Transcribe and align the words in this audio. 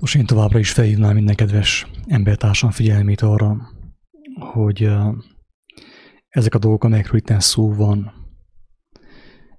Most 0.00 0.14
én 0.14 0.26
továbbra 0.26 0.58
is 0.58 0.72
felhívnám 0.72 1.14
minden 1.14 1.34
kedves 1.34 1.86
embertársam 2.06 2.70
figyelmét 2.70 3.20
arra, 3.20 3.56
hogy 4.52 4.90
ezek 6.28 6.54
a 6.54 6.58
dolgok, 6.58 6.84
amelyekről 6.84 7.20
itt 7.20 7.40
szó 7.40 7.74
van, 7.74 8.12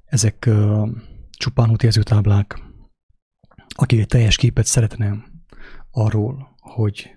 ezek 0.06 0.50
csupán 1.32 1.70
útjelzőtáblák. 1.70 2.60
Aki 3.76 4.00
egy 4.00 4.08
teljes 4.08 4.36
képet 4.36 4.66
szeretne 4.66 5.24
arról, 5.92 6.56
hogy 6.58 7.16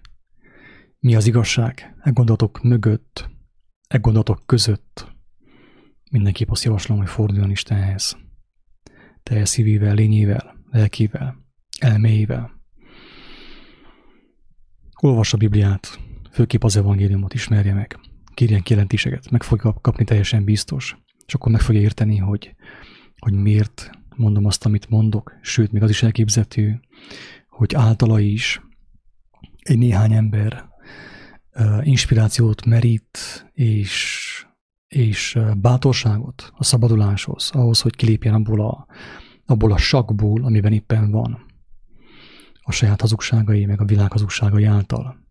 mi 0.98 1.14
az 1.14 1.26
igazság, 1.26 1.96
e 2.00 2.10
gondolatok 2.10 2.62
mögött, 2.62 3.30
e 3.88 3.98
gondolatok 3.98 4.42
között, 4.46 5.12
mindenképp 6.10 6.50
azt 6.50 6.64
javaslom, 6.64 6.98
hogy 6.98 7.08
forduljon 7.08 7.50
Istenhez. 7.50 8.16
Teljes 9.22 9.48
szívével, 9.48 9.94
lényével, 9.94 10.56
lelkével, 10.70 11.36
elméjével. 11.78 12.53
Olvas 15.04 15.32
a 15.32 15.36
Bibliát, 15.36 15.98
főképp 16.30 16.64
az 16.64 16.76
evangéliumot 16.76 17.34
ismerje 17.34 17.74
meg, 17.74 17.98
kérjen 18.34 18.62
kijelentéseket, 18.62 19.30
meg 19.30 19.42
fogja 19.42 19.72
kapni 19.80 20.04
teljesen 20.04 20.44
biztos, 20.44 20.96
és 21.26 21.34
akkor 21.34 21.52
meg 21.52 21.60
fogja 21.60 21.80
érteni, 21.80 22.16
hogy, 22.16 22.54
hogy 23.18 23.32
miért 23.32 23.90
mondom 24.16 24.44
azt, 24.44 24.64
amit 24.64 24.88
mondok, 24.88 25.32
sőt, 25.40 25.72
még 25.72 25.82
az 25.82 25.90
is 25.90 26.02
elképzető, 26.02 26.80
hogy 27.48 27.74
általa 27.74 28.20
is 28.20 28.60
egy 29.62 29.78
néhány 29.78 30.12
ember 30.12 30.68
uh, 31.54 31.86
inspirációt 31.86 32.64
merít, 32.64 33.18
és, 33.52 34.46
és 34.88 35.38
bátorságot 35.56 36.52
a 36.56 36.64
szabaduláshoz, 36.64 37.50
ahhoz, 37.52 37.80
hogy 37.80 37.96
kilépjen 37.96 38.34
abból 38.34 38.60
a, 38.60 38.86
abból 39.46 39.72
a 39.72 39.78
sakból, 39.78 40.44
amiben 40.44 40.72
éppen 40.72 41.10
van, 41.10 41.52
a 42.64 42.72
saját 42.72 43.00
hazugságai, 43.00 43.64
meg 43.66 43.80
a 43.80 43.84
világ 43.84 44.12
hazugságai 44.12 44.64
által. 44.64 45.22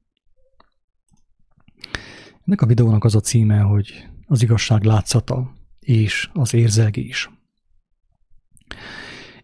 Ennek 2.45 2.61
a 2.61 2.65
videónak 2.65 3.03
az 3.03 3.15
a 3.15 3.19
címe, 3.19 3.59
hogy 3.59 4.07
az 4.27 4.41
igazság 4.41 4.83
látszata 4.83 5.53
és 5.79 6.29
az 6.33 6.53
érzelgés. 6.53 7.29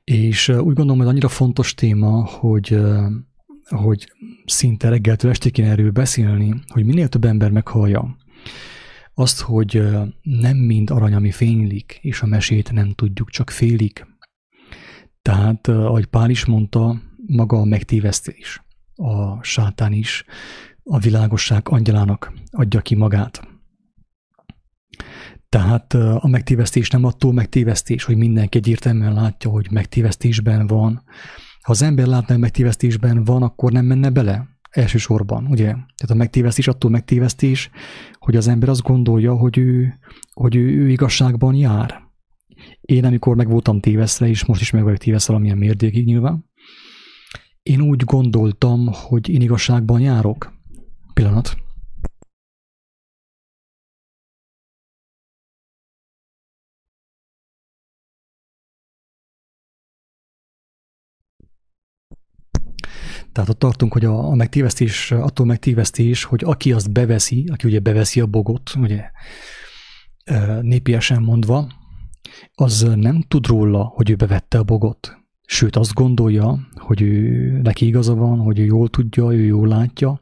És 0.04 0.48
úgy 0.48 0.74
gondolom, 0.74 0.98
hogy 0.98 1.08
annyira 1.08 1.28
fontos 1.28 1.74
téma, 1.74 2.26
hogy, 2.26 2.80
hogy 3.64 4.14
szinte 4.46 4.90
reggeltől 4.90 5.32
estig 5.32 5.52
kéne 5.52 5.70
erről 5.70 5.92
beszélni, 5.92 6.64
hogy 6.68 6.86
minél 6.86 7.08
több 7.08 7.26
ember 7.26 7.52
meghallja 7.52 8.18
azt, 9.14 9.42
hogy 9.42 9.84
nem 10.22 10.58
mind 10.58 10.90
arany, 10.90 11.14
ami 11.14 11.32
fénylik, 11.32 12.00
és 12.02 12.22
a 12.22 12.26
mesét 12.26 12.72
nem 12.72 12.92
tudjuk, 12.92 13.30
csak 13.30 13.50
félik. 13.50 14.08
Tehát, 15.22 15.68
ahogy 15.68 16.06
Pál 16.06 16.30
is 16.30 16.46
mondta, 16.46 17.02
maga 17.30 17.58
a 17.58 17.66
megtévesztés, 17.66 18.64
a 18.96 19.44
sátán 19.44 19.94
is 19.94 20.24
a 20.84 21.00
világosság 21.00 21.70
angyalának 21.70 22.34
adja 22.52 22.82
ki 22.82 22.96
magát. 22.96 23.48
Tehát 25.50 25.94
a 25.94 26.28
megtévesztés 26.28 26.90
nem 26.90 27.04
attól 27.04 27.34
megtévesztés, 27.34 28.04
hogy 28.04 28.18
mindenki 28.18 28.58
egyértelműen 28.58 29.14
látja, 29.14 29.50
hogy 29.50 29.68
megtévesztésben 29.72 30.68
van. 30.68 31.04
Ha 31.62 31.72
az 31.72 31.82
ember 31.82 32.08
látna, 32.08 32.34
hogy 32.34 32.42
megtévesztésben 32.42 33.24
van, 33.24 33.44
akkor 33.44 33.72
nem 33.72 33.86
menne 33.86 34.10
bele 34.10 34.48
elsősorban, 34.70 35.46
ugye? 35.46 35.66
Tehát 35.72 36.10
a 36.10 36.16
megtévesztés 36.16 36.68
attól 36.68 36.92
megtévesztés, 36.92 37.70
hogy 38.20 38.36
az 38.36 38.48
ember 38.48 38.70
azt 38.70 38.82
gondolja, 38.82 39.36
hogy 39.36 39.58
ő, 39.58 39.94
hogy 40.34 40.56
ő, 40.56 40.82
ő 40.82 40.90
igazságban 40.90 41.56
jár. 41.56 42.02
Én 42.82 43.06
amikor 43.06 43.36
meg 43.36 43.50
voltam 43.50 43.80
tévesztve, 43.80 44.28
és 44.28 44.46
most 44.46 44.62
is 44.62 44.72
meg 44.72 44.84
vagyok 44.84 44.98
tévesztve 44.98 45.34
valamilyen 45.34 45.60
mérdékig 45.60 46.06
nyilván, 46.06 46.49
én 47.70 47.82
úgy 47.82 48.04
gondoltam, 48.04 48.88
hogy 48.92 49.30
én 49.30 49.42
igazságban 49.42 50.02
járok. 50.02 50.54
Pillanat. 51.14 51.58
Tehát 63.32 63.50
ott 63.50 63.60
tartunk, 63.60 63.94
hogy 63.94 64.06
a, 64.06 64.28
a 64.28 64.36
megtévesztés, 64.36 65.12
attól 65.12 65.46
megtévesztés, 65.46 66.24
hogy 66.24 66.44
aki 66.44 66.72
azt 66.72 66.92
beveszi, 66.92 67.48
aki 67.52 67.68
ugye 67.68 67.80
beveszi 67.80 68.20
a 68.20 68.26
bogot, 68.26 68.76
ugye 68.76 69.12
népiesen 70.62 71.22
mondva, 71.22 71.68
az 72.54 72.82
nem 72.96 73.22
tud 73.22 73.48
róla, 73.48 73.84
hogy 73.84 74.10
ő 74.10 74.16
bevette 74.16 74.58
a 74.58 74.64
bogot. 74.64 75.19
Sőt, 75.52 75.76
azt 75.76 75.94
gondolja, 75.94 76.60
hogy 76.76 77.02
ő, 77.02 77.60
neki 77.64 77.86
igaza 77.86 78.16
van, 78.16 78.40
hogy 78.40 78.60
ő 78.60 78.64
jól 78.64 78.90
tudja, 78.90 79.32
ő 79.32 79.44
jól 79.44 79.68
látja. 79.68 80.18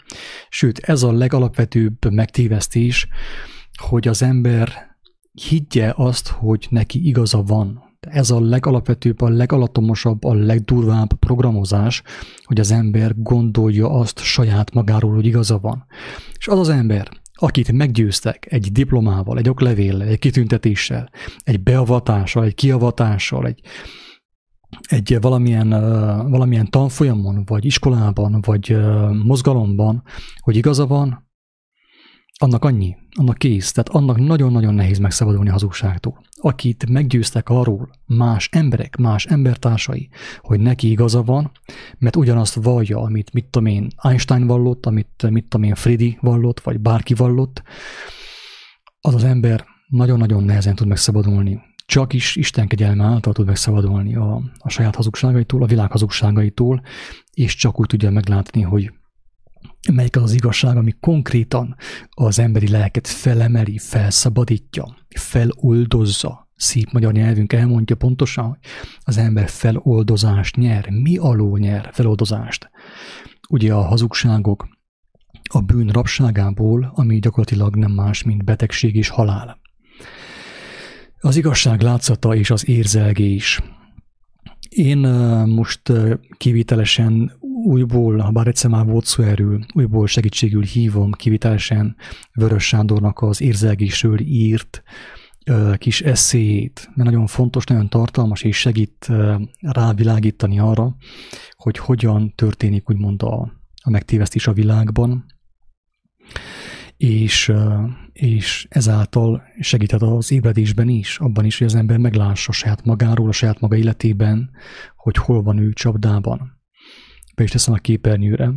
Sőt, 0.49 0.79
ez 0.79 1.03
a 1.03 1.11
legalapvetőbb 1.11 2.11
megtévesztés, 2.11 3.07
hogy 3.81 4.07
az 4.07 4.21
ember 4.21 4.69
higgye 5.31 5.93
azt, 5.95 6.27
hogy 6.27 6.67
neki 6.69 7.07
igaza 7.07 7.43
van, 7.43 7.83
ez 7.99 8.29
a 8.31 8.39
legalapvetőbb, 8.39 9.21
a 9.21 9.29
legalatomosabb, 9.29 10.23
a 10.23 10.33
legdurvább 10.33 11.13
programozás, 11.13 12.03
hogy 12.43 12.59
az 12.59 12.71
ember 12.71 13.13
gondolja 13.16 13.89
azt 13.89 14.19
saját 14.19 14.73
magáról, 14.73 15.13
hogy 15.13 15.25
igaza 15.25 15.59
van. 15.59 15.85
És 16.37 16.47
az 16.47 16.59
az 16.59 16.69
ember, 16.69 17.09
akit 17.33 17.71
meggyőztek 17.71 18.51
egy 18.51 18.71
diplomával, 18.71 19.37
egy 19.37 19.49
oklevéllel, 19.49 20.07
egy 20.07 20.19
kitüntetéssel, 20.19 21.09
egy 21.43 21.63
beavatással, 21.63 22.43
egy 22.43 22.55
kiavatással, 22.55 23.45
egy, 23.45 23.61
egy 24.81 25.17
valamilyen, 25.22 25.69
valamilyen 26.29 26.69
tanfolyamon, 26.69 27.45
vagy 27.45 27.66
iskolában, 27.66 28.41
vagy 28.41 28.78
mozgalomban, 29.23 30.03
hogy 30.39 30.55
igaza 30.55 30.88
van, 30.88 31.25
annak 32.39 32.66
annyi, 32.66 32.95
annak 33.16 33.38
kész. 33.38 33.72
Tehát 33.72 33.89
annak 33.89 34.17
nagyon-nagyon 34.17 34.73
nehéz 34.73 34.97
megszabadulni 34.97 35.50
a 35.50 35.51
hazugságtól. 35.51 36.22
Akit 36.41 36.89
meggyőztek 36.89 37.50
arról 37.50 37.89
más 38.05 38.50
emberek, 38.51 38.95
más 38.95 39.25
embertársai, 39.25 40.09
hogy 40.41 40.59
neki 40.59 40.89
igaza 40.89 41.23
van, 41.23 41.51
mert 41.97 42.16
ugyanazt 42.16 42.53
vallja, 42.53 43.01
amit 43.01 43.34
mit 43.34 43.45
tudom 43.45 43.67
én 43.67 43.88
Einstein 44.01 44.47
vallott, 44.47 44.85
amit 44.85 45.29
mit 45.29 45.45
tudom 45.47 45.66
én 45.66 45.75
Freddy 45.75 46.17
vallott, 46.22 46.59
vagy 46.59 46.79
bárki 46.79 47.13
vallott, 47.13 47.63
az 49.01 49.16
az 49.16 49.23
ember 49.23 49.66
nagyon-nagyon 49.88 50.44
nehezen 50.44 50.75
tud 50.75 50.88
megszabadulni. 50.88 51.59
Csak 51.87 52.13
is 52.13 52.35
Isten 52.35 52.67
kegyelme 52.67 53.03
által 53.03 53.33
tud 53.33 53.45
megszabadulni 53.45 54.15
a, 54.15 54.41
a 54.57 54.69
saját 54.69 54.95
hazugságaitól, 54.95 55.63
a 55.63 55.65
világ 55.65 55.91
hazugságaitól, 55.91 56.81
és 57.33 57.55
csak 57.55 57.79
úgy 57.79 57.87
tudja 57.87 58.11
meglátni, 58.11 58.61
hogy 58.61 58.91
melyik 59.93 60.15
az 60.15 60.23
az 60.23 60.33
igazság, 60.33 60.77
ami 60.77 60.93
konkrétan 60.99 61.75
az 62.09 62.39
emberi 62.39 62.67
lelket 62.67 63.07
felemeli, 63.07 63.77
felszabadítja, 63.77 64.97
feloldozza. 65.09 66.49
Szép 66.55 66.91
magyar 66.91 67.13
nyelvünk 67.13 67.53
elmondja 67.53 67.95
pontosan, 67.95 68.47
hogy 68.47 68.59
az 68.99 69.17
ember 69.17 69.49
feloldozást 69.49 70.55
nyer. 70.55 70.89
Mi 70.89 71.17
alól 71.17 71.59
nyer 71.59 71.89
feloldozást? 71.93 72.69
Ugye 73.49 73.73
a 73.73 73.81
hazugságok 73.81 74.67
a 75.49 75.61
bűn 75.61 75.87
rabságából, 75.87 76.91
ami 76.95 77.19
gyakorlatilag 77.19 77.75
nem 77.75 77.91
más, 77.91 78.23
mint 78.23 78.43
betegség 78.43 78.95
és 78.95 79.09
halál. 79.09 79.65
Az 81.19 81.35
igazság 81.35 81.81
látszata 81.81 82.35
és 82.35 82.50
az 82.50 82.67
érzelgés. 82.67 83.61
Én 84.69 84.97
most 85.45 85.81
kivitelesen 86.38 87.31
újból, 87.66 88.17
ha 88.17 88.31
bár 88.31 88.47
egyszer 88.47 88.69
már 88.69 88.85
volt 88.85 89.05
szó 89.05 89.23
erről, 89.23 89.66
újból 89.73 90.07
segítségül 90.07 90.63
hívom 90.63 91.11
kivitelesen 91.11 91.95
Vörös 92.33 92.67
Sándornak 92.67 93.22
az 93.22 93.41
érzelgésről 93.41 94.19
írt 94.19 94.83
kis 95.78 96.01
eszéjét, 96.01 96.89
mert 96.94 97.09
nagyon 97.09 97.28
fontos, 97.28 97.66
nagyon 97.66 97.89
tartalmas, 97.89 98.41
és 98.41 98.57
segít 98.57 99.07
rávilágítani 99.59 100.59
arra, 100.59 100.95
hogy 101.55 101.78
hogyan 101.78 102.34
történik 102.35 102.89
úgymond 102.89 103.23
a, 103.23 103.51
a 103.84 103.89
megtévesztés 103.89 104.47
a 104.47 104.53
világban, 104.53 105.25
és, 106.97 107.53
és 108.14 108.67
ezáltal 108.70 109.44
segíthet 109.59 110.02
az 110.02 110.32
ébredésben 110.32 110.90
is, 110.90 111.20
abban 111.20 111.46
is, 111.46 111.58
hogy 111.58 111.67
az 111.67 111.76
ember 111.76 111.97
meglássa 111.97 112.52
saját 112.52 112.85
magáról, 112.85 113.28
a 113.28 113.32
saját 113.32 113.59
maga 113.59 113.76
életében, 113.76 114.49
hogy 114.96 115.16
hol 115.16 115.44
van 115.44 115.58
ő 115.58 115.73
csapdában. 115.73 116.61
Be 117.35 117.44
is 117.44 117.52
teszem 117.52 117.73
a 117.73 117.78
képernyőre 117.78 118.53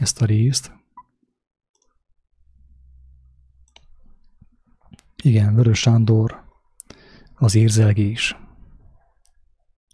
ezt 0.00 0.22
a 0.22 0.24
részt. 0.24 0.72
Igen, 5.22 5.54
Vörös 5.54 5.78
Sándor, 5.78 6.44
az 7.34 7.54
érzelgés. 7.54 8.36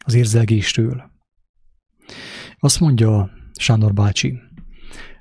Az 0.04 0.14
érzelgésről. 0.14 1.10
Azt 2.58 2.80
mondja 2.80 3.30
Sándor 3.58 3.92
bácsi, 3.92 4.38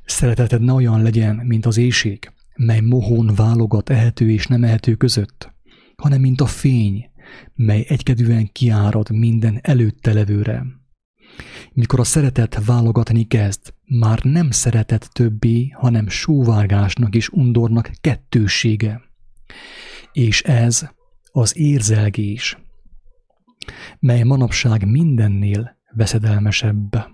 szereteted 0.05 0.61
ne 0.61 0.73
olyan 0.73 1.01
legyen, 1.01 1.35
mint 1.35 1.65
az 1.65 1.77
éjség, 1.77 2.34
mely 2.55 2.79
mohón 2.79 3.31
válogat 3.35 3.89
ehető 3.89 4.31
és 4.31 4.47
nem 4.47 4.63
ehető 4.63 4.95
között, 4.95 5.53
hanem 5.95 6.21
mint 6.21 6.41
a 6.41 6.45
fény, 6.45 7.09
mely 7.53 7.85
egykedűen 7.87 8.49
kiárad 8.51 9.11
minden 9.11 9.59
előtte 9.61 10.13
levőre 10.13 10.65
mikor 11.73 11.99
a 11.99 12.03
szeretet 12.03 12.65
válogatni 12.65 13.27
kezd, 13.27 13.73
már 13.85 14.23
nem 14.23 14.51
szeretett 14.51 15.03
többé, 15.03 15.67
hanem 15.67 16.07
súvárgásnak 16.07 17.15
és 17.15 17.29
undornak 17.29 17.91
kettősége. 18.01 19.01
És 20.11 20.41
ez 20.41 20.89
az 21.31 21.57
érzelgés, 21.57 22.57
mely 23.99 24.23
manapság 24.23 24.87
mindennél 24.87 25.77
veszedelmesebb. 25.91 27.13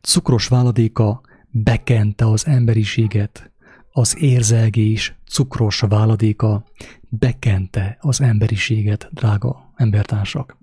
Cukros 0.00 0.48
váladéka 0.48 1.20
bekente 1.50 2.26
az 2.26 2.46
emberiséget, 2.46 3.51
az 3.92 4.16
érzelgés 4.18 5.14
cukros 5.26 5.80
váladéka 5.80 6.64
bekente 7.08 7.96
az 8.00 8.20
emberiséget, 8.20 9.08
drága 9.12 9.72
embertársak. 9.76 10.58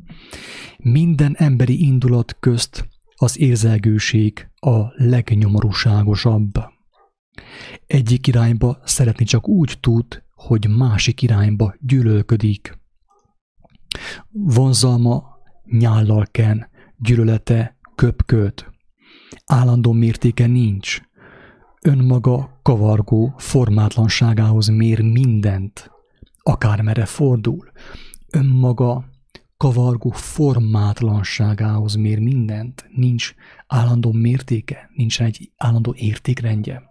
Minden 0.77 1.35
emberi 1.37 1.85
indulat 1.85 2.37
közt 2.39 2.87
az 3.15 3.39
érzelgőség 3.39 4.49
a 4.59 5.03
legnyomorúságosabb. 5.03 6.51
Egyik 7.85 8.27
irányba 8.27 8.79
szeretni 8.83 9.25
csak 9.25 9.47
úgy 9.47 9.77
tud, 9.79 10.23
hogy 10.33 10.67
másik 10.69 11.21
irányba 11.21 11.75
gyűlölködik. 11.79 12.77
Vonzalma 14.29 15.23
nyállal 15.65 16.25
ken, 16.31 16.69
gyűlölete 16.97 17.77
köpköt. 17.95 18.71
Állandó 19.45 19.91
mértéke 19.91 20.47
nincs. 20.47 21.01
Önmaga 21.81 22.59
kavargó 22.61 23.33
formátlanságához 23.37 24.67
mér 24.67 25.01
mindent, 25.01 25.91
akármere 26.37 27.05
fordul. 27.05 27.71
Önmaga 28.31 29.09
kavargó 29.57 30.09
formátlanságához 30.09 31.95
mér 31.95 32.19
mindent, 32.19 32.85
nincs 32.95 33.33
állandó 33.67 34.11
mértéke, 34.11 34.89
nincs 34.93 35.21
egy 35.21 35.51
állandó 35.57 35.93
értékrendje. 35.97 36.83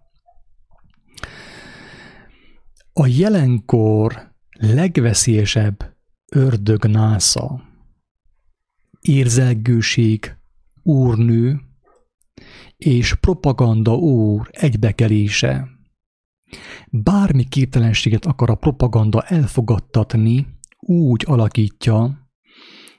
A 2.93 3.06
jelenkor 3.06 4.32
legveszélyesebb 4.50 5.96
ördögnásza, 6.32 7.62
érzelgőség 9.00 10.37
úrnő 10.82 11.61
és 12.78 13.14
propaganda 13.14 13.94
úr 13.94 14.48
egybekelése. 14.50 15.69
Bármi 16.90 17.44
képtelenséget 17.44 18.26
akar 18.26 18.50
a 18.50 18.54
propaganda 18.54 19.22
elfogadtatni, 19.22 20.46
úgy 20.78 21.25
alakítja, 21.26 22.28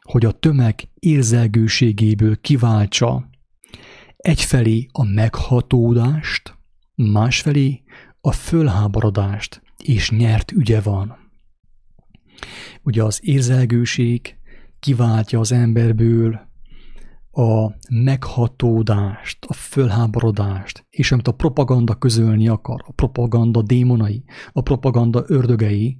hogy 0.01 0.25
a 0.25 0.31
tömeg 0.31 0.89
érzelgőségéből 0.99 2.41
kiváltsa 2.41 3.29
egyfelé 4.17 4.87
a 4.91 5.03
meghatódást, 5.03 6.57
másfelé 6.95 7.83
a 8.21 8.31
fölháborodást, 8.31 9.61
és 9.77 10.09
nyert 10.09 10.51
ügye 10.51 10.81
van. 10.81 11.17
Ugye 12.83 13.03
az 13.03 13.19
érzelgőség 13.23 14.35
kiváltja 14.79 15.39
az 15.39 15.51
emberből 15.51 16.48
a 17.31 17.71
meghatódást, 17.89 19.45
a 19.45 19.53
fölháborodást, 19.53 20.85
és 20.89 21.11
amit 21.11 21.27
a 21.27 21.31
propaganda 21.31 21.95
közölni 21.95 22.47
akar, 22.47 22.83
a 22.87 22.91
propaganda 22.91 23.61
démonai, 23.61 24.23
a 24.51 24.61
propaganda 24.61 25.23
ördögei, 25.27 25.97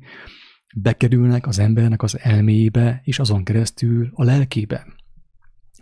bekerülnek 0.76 1.48
az 1.48 1.60
embernek 1.60 2.04
az 2.04 2.20
elmébe, 2.20 3.02
és 3.04 3.20
azon 3.20 3.44
keresztül 3.44 4.10
a 4.14 4.24
lelkébe. 4.24 4.86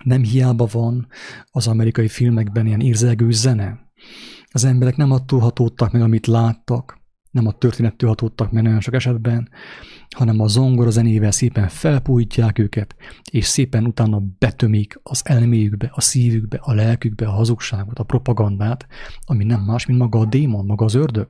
Nem 0.04 0.24
hiába 0.24 0.68
van 0.72 1.08
az 1.52 1.68
amerikai 1.68 2.08
filmekben 2.08 2.66
ilyen 2.66 2.80
érzelgő 2.80 3.32
zene. 3.32 3.80
Az 4.52 4.64
emberek 4.64 4.96
nem 4.96 5.12
attól 5.12 5.40
hatódtak 5.40 5.92
meg, 5.92 6.02
amit 6.02 6.28
láttak, 6.28 6.97
nem 7.38 7.48
a 7.48 7.58
történettől 7.58 8.10
hatódtak 8.10 8.52
meg 8.52 8.64
nagyon 8.64 8.80
sok 8.80 8.94
esetben, 8.94 9.50
hanem 10.16 10.40
a 10.40 10.48
zongora 10.48 10.90
zenével 10.90 11.32
szépen 11.32 11.68
felpújítják 11.68 12.60
őket, 12.60 12.96
és 13.32 13.46
szépen 13.46 13.86
utána 13.86 14.22
betömik 14.40 15.00
az 15.04 15.22
elméjükbe, 15.24 15.92
a 15.94 16.02
szívükbe, 16.02 16.58
a 16.62 16.74
lelkükbe 16.74 17.28
a 17.28 17.32
hazugságot, 17.32 18.00
a 18.00 18.04
propagandát, 18.04 18.88
ami 19.26 19.44
nem 19.44 19.62
más, 19.62 19.86
mint 19.86 20.00
maga 20.00 20.20
a 20.20 20.26
démon, 20.26 20.66
maga 20.66 20.86
az 20.86 20.94
ördög. 20.94 21.28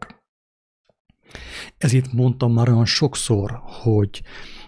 Ezért 1.78 2.14
mondtam 2.14 2.54
már 2.54 2.70
olyan 2.70 2.86
sokszor, 2.86 3.60
hogy, 3.64 4.24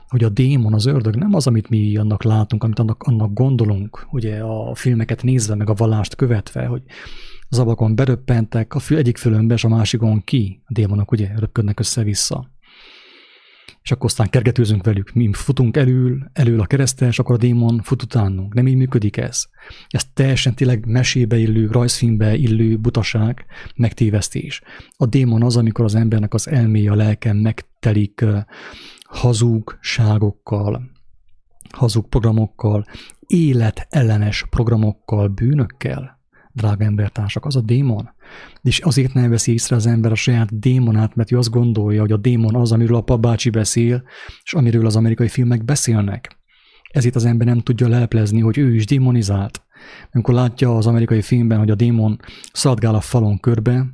hogy 0.07 0.23
a 0.23 0.29
démon, 0.29 0.73
az 0.73 0.85
ördög 0.85 1.15
nem 1.15 1.33
az, 1.33 1.47
amit 1.47 1.69
mi 1.69 1.97
annak 1.97 2.23
látunk, 2.23 2.63
amit 2.63 2.79
annak, 2.79 3.03
annak 3.03 3.33
gondolunk, 3.33 4.07
ugye 4.11 4.39
a 4.39 4.75
filmeket 4.75 5.23
nézve, 5.23 5.55
meg 5.55 5.69
a 5.69 5.73
vallást 5.73 6.15
követve, 6.15 6.65
hogy 6.65 6.83
az 7.49 7.59
abakon 7.59 7.95
beröppentek, 7.95 8.73
a 8.75 8.79
fül, 8.79 8.97
egyik 8.97 9.17
fülönbe, 9.17 9.53
és 9.53 9.63
a 9.63 9.67
másikon 9.69 10.23
ki. 10.23 10.61
A 10.65 10.73
démonok 10.73 11.11
ugye 11.11 11.31
röpködnek 11.35 11.79
össze-vissza. 11.79 12.51
És 13.81 13.91
akkor 13.91 14.05
aztán 14.05 14.29
kergetőzünk 14.29 14.83
velük. 14.83 15.13
Mi 15.13 15.29
futunk 15.33 15.77
elől, 15.77 16.29
elől 16.33 16.59
a 16.59 16.65
keresztel, 16.65 17.07
és 17.07 17.19
akkor 17.19 17.35
a 17.35 17.37
démon 17.37 17.81
fut 17.83 18.01
utánunk. 18.01 18.53
Nem 18.53 18.67
így 18.67 18.75
működik 18.75 19.17
ez. 19.17 19.45
Ez 19.87 20.05
teljesen 20.13 20.55
tényleg 20.55 20.85
mesébe 20.85 21.37
illő, 21.37 21.67
rajzfilmbe 21.67 22.35
illő 22.35 22.77
butaság, 22.77 23.45
megtévesztés. 23.75 24.61
A 24.97 25.05
démon 25.05 25.43
az, 25.43 25.57
amikor 25.57 25.85
az 25.85 25.95
embernek 25.95 26.33
az 26.33 26.47
elméje, 26.47 26.91
a 26.91 26.95
lelkem 26.95 27.37
megtelik 27.37 28.25
hazugságokkal, 29.03 30.91
hazug 31.69 32.09
programokkal, 32.09 32.85
életellenes 33.27 34.45
programokkal, 34.49 35.27
bűnökkel, 35.27 36.18
drága 36.53 36.83
embertársak, 36.83 37.45
az 37.45 37.55
a 37.55 37.61
démon. 37.61 38.09
És 38.61 38.79
azért 38.79 39.13
nem 39.13 39.29
veszi 39.29 39.51
észre 39.51 39.75
az 39.75 39.85
ember 39.85 40.11
a 40.11 40.15
saját 40.15 40.59
démonát, 40.59 41.15
mert 41.15 41.31
ő 41.31 41.37
azt 41.37 41.49
gondolja, 41.49 42.01
hogy 42.01 42.11
a 42.11 42.17
démon 42.17 42.55
az, 42.55 42.71
amiről 42.71 42.95
a 42.95 43.01
papbácsi 43.01 43.49
beszél, 43.49 44.03
és 44.43 44.53
amiről 44.53 44.85
az 44.85 44.95
amerikai 44.95 45.27
filmek 45.27 45.65
beszélnek. 45.65 46.37
Ezért 46.91 47.15
az 47.15 47.25
ember 47.25 47.47
nem 47.47 47.59
tudja 47.59 47.87
leplezni, 47.87 48.39
hogy 48.39 48.57
ő 48.57 48.75
is 48.75 48.85
démonizált. 48.85 49.63
Amikor 50.11 50.33
látja 50.33 50.77
az 50.77 50.87
amerikai 50.87 51.21
filmben, 51.21 51.57
hogy 51.57 51.69
a 51.69 51.75
démon 51.75 52.19
szaladgál 52.53 52.95
a 52.95 53.01
falon 53.01 53.39
körbe, 53.39 53.85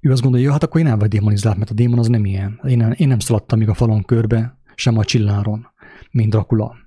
ő 0.00 0.10
azt 0.10 0.22
gondolja, 0.22 0.52
hát 0.52 0.62
akkor 0.62 0.80
én 0.80 0.86
nem 0.86 0.98
vagy 0.98 1.08
démonizált, 1.08 1.56
mert 1.56 1.70
a 1.70 1.74
démon 1.74 1.98
az 1.98 2.08
nem 2.08 2.24
ilyen. 2.24 2.60
Én 2.66 2.76
nem, 2.76 2.92
én 2.96 3.08
nem 3.08 3.18
szaladtam 3.18 3.58
még 3.58 3.68
a 3.68 3.74
falon 3.74 4.04
körbe, 4.04 4.58
sem 4.74 4.98
a 4.98 5.04
csilláron, 5.04 5.66
mint 6.10 6.30
Dracula. 6.30 6.81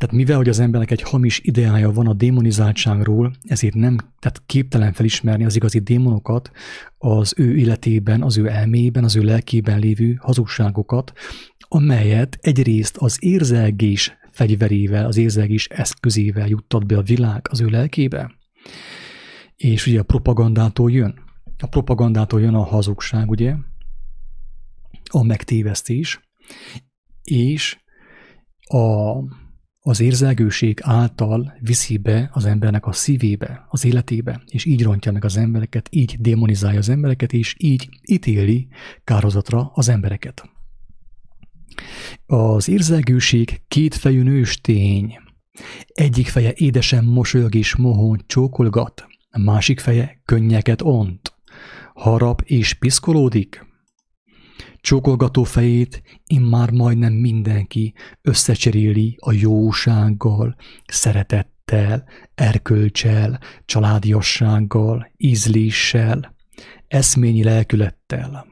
Tehát 0.00 0.16
mivel, 0.16 0.36
hogy 0.36 0.48
az 0.48 0.58
embernek 0.58 0.90
egy 0.90 1.02
hamis 1.02 1.40
ideája 1.42 1.90
van 1.90 2.06
a 2.06 2.12
démonizáltságról, 2.12 3.32
ezért 3.42 3.74
nem, 3.74 3.96
tehát 4.18 4.42
képtelen 4.46 4.92
felismerni 4.92 5.44
az 5.44 5.56
igazi 5.56 5.78
démonokat, 5.78 6.50
az 6.98 7.34
ő 7.36 7.56
életében, 7.56 8.22
az 8.22 8.38
ő 8.38 8.46
elméjében, 8.46 9.04
az 9.04 9.16
ő 9.16 9.22
lelkében 9.22 9.78
lévő 9.78 10.16
hazugságokat, 10.20 11.12
amelyet 11.58 12.38
egyrészt 12.40 12.96
az 12.96 13.16
érzelgés 13.20 14.16
fegyverével, 14.30 15.06
az 15.06 15.16
érzelgés 15.16 15.66
eszközével 15.66 16.48
juttat 16.48 16.86
be 16.86 16.96
a 16.96 17.02
világ 17.02 17.46
az 17.50 17.60
ő 17.60 17.66
lelkébe. 17.66 18.34
És 19.56 19.86
ugye 19.86 20.00
a 20.00 20.04
propagandától 20.04 20.90
jön. 20.90 21.14
A 21.58 21.66
propagandától 21.66 22.40
jön 22.40 22.54
a 22.54 22.64
hazugság, 22.64 23.30
ugye, 23.30 23.54
a 25.10 25.24
megtévesztés, 25.24 26.20
és 27.22 27.78
a 28.66 29.14
az 29.82 30.00
érzelgőség 30.00 30.78
által 30.82 31.56
viszi 31.60 31.96
be 31.96 32.30
az 32.32 32.44
embernek 32.44 32.86
a 32.86 32.92
szívébe, 32.92 33.66
az 33.68 33.84
életébe, 33.84 34.42
és 34.46 34.64
így 34.64 34.82
rontja 34.82 35.12
meg 35.12 35.24
az 35.24 35.36
embereket, 35.36 35.88
így 35.90 36.16
démonizálja 36.18 36.78
az 36.78 36.88
embereket, 36.88 37.32
és 37.32 37.54
így 37.58 37.88
ítéli 38.06 38.68
kározatra 39.04 39.70
az 39.74 39.88
embereket. 39.88 40.50
Az 42.26 42.68
érzelgőség 42.68 43.60
kétfejű 43.68 44.22
nőstény. 44.22 45.18
Egyik 45.86 46.26
feje 46.26 46.52
édesen 46.54 47.04
mosolyog 47.04 47.54
és 47.54 47.76
mohón 47.76 48.22
csókolgat, 48.26 49.06
másik 49.38 49.80
feje 49.80 50.20
könnyeket 50.24 50.82
ont, 50.82 51.34
harap 51.94 52.42
és 52.44 52.74
piszkolódik, 52.74 53.66
Csókolgató 54.80 55.44
fejét 55.44 56.02
immár 56.26 56.70
majdnem 56.70 57.12
mindenki 57.12 57.94
összecseréli 58.22 59.16
a 59.20 59.32
jósággal, 59.32 60.56
szeretettel, 60.86 62.04
erkölcsel, 62.34 63.40
családiassággal, 63.64 65.10
ízléssel, 65.16 66.34
eszményi 66.88 67.42
lelkülettel. 67.42 68.46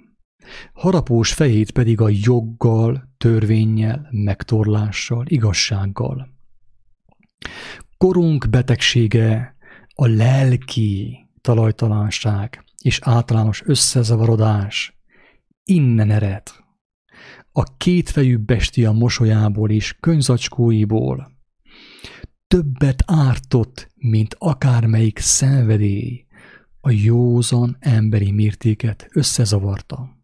Harapós 0.73 1.33
fejét 1.33 1.71
pedig 1.71 2.01
a 2.01 2.09
joggal, 2.09 3.09
törvényel, 3.19 4.09
megtorlással, 4.11 5.25
igazsággal. 5.27 6.29
Korunk 7.97 8.49
betegsége 8.51 9.57
a 9.95 10.07
lelki 10.07 11.19
talajtalanság 11.41 12.65
és 12.83 12.99
általános 13.03 13.63
összezavarodás, 13.65 14.98
innen 15.69 16.11
ered. 16.11 16.43
A 17.53 17.63
kétfejű 17.77 18.37
bestia 18.37 18.93
mosolyából 18.93 19.71
és 19.71 19.97
könyzacskóiból. 20.01 21.37
többet 22.47 23.03
ártott, 23.07 23.91
mint 23.95 24.37
akármelyik 24.39 25.19
szenvedély. 25.19 26.27
A 26.81 26.91
józan 26.91 27.77
emberi 27.81 28.31
mértéket 28.31 29.09
összezavarta. 29.13 30.17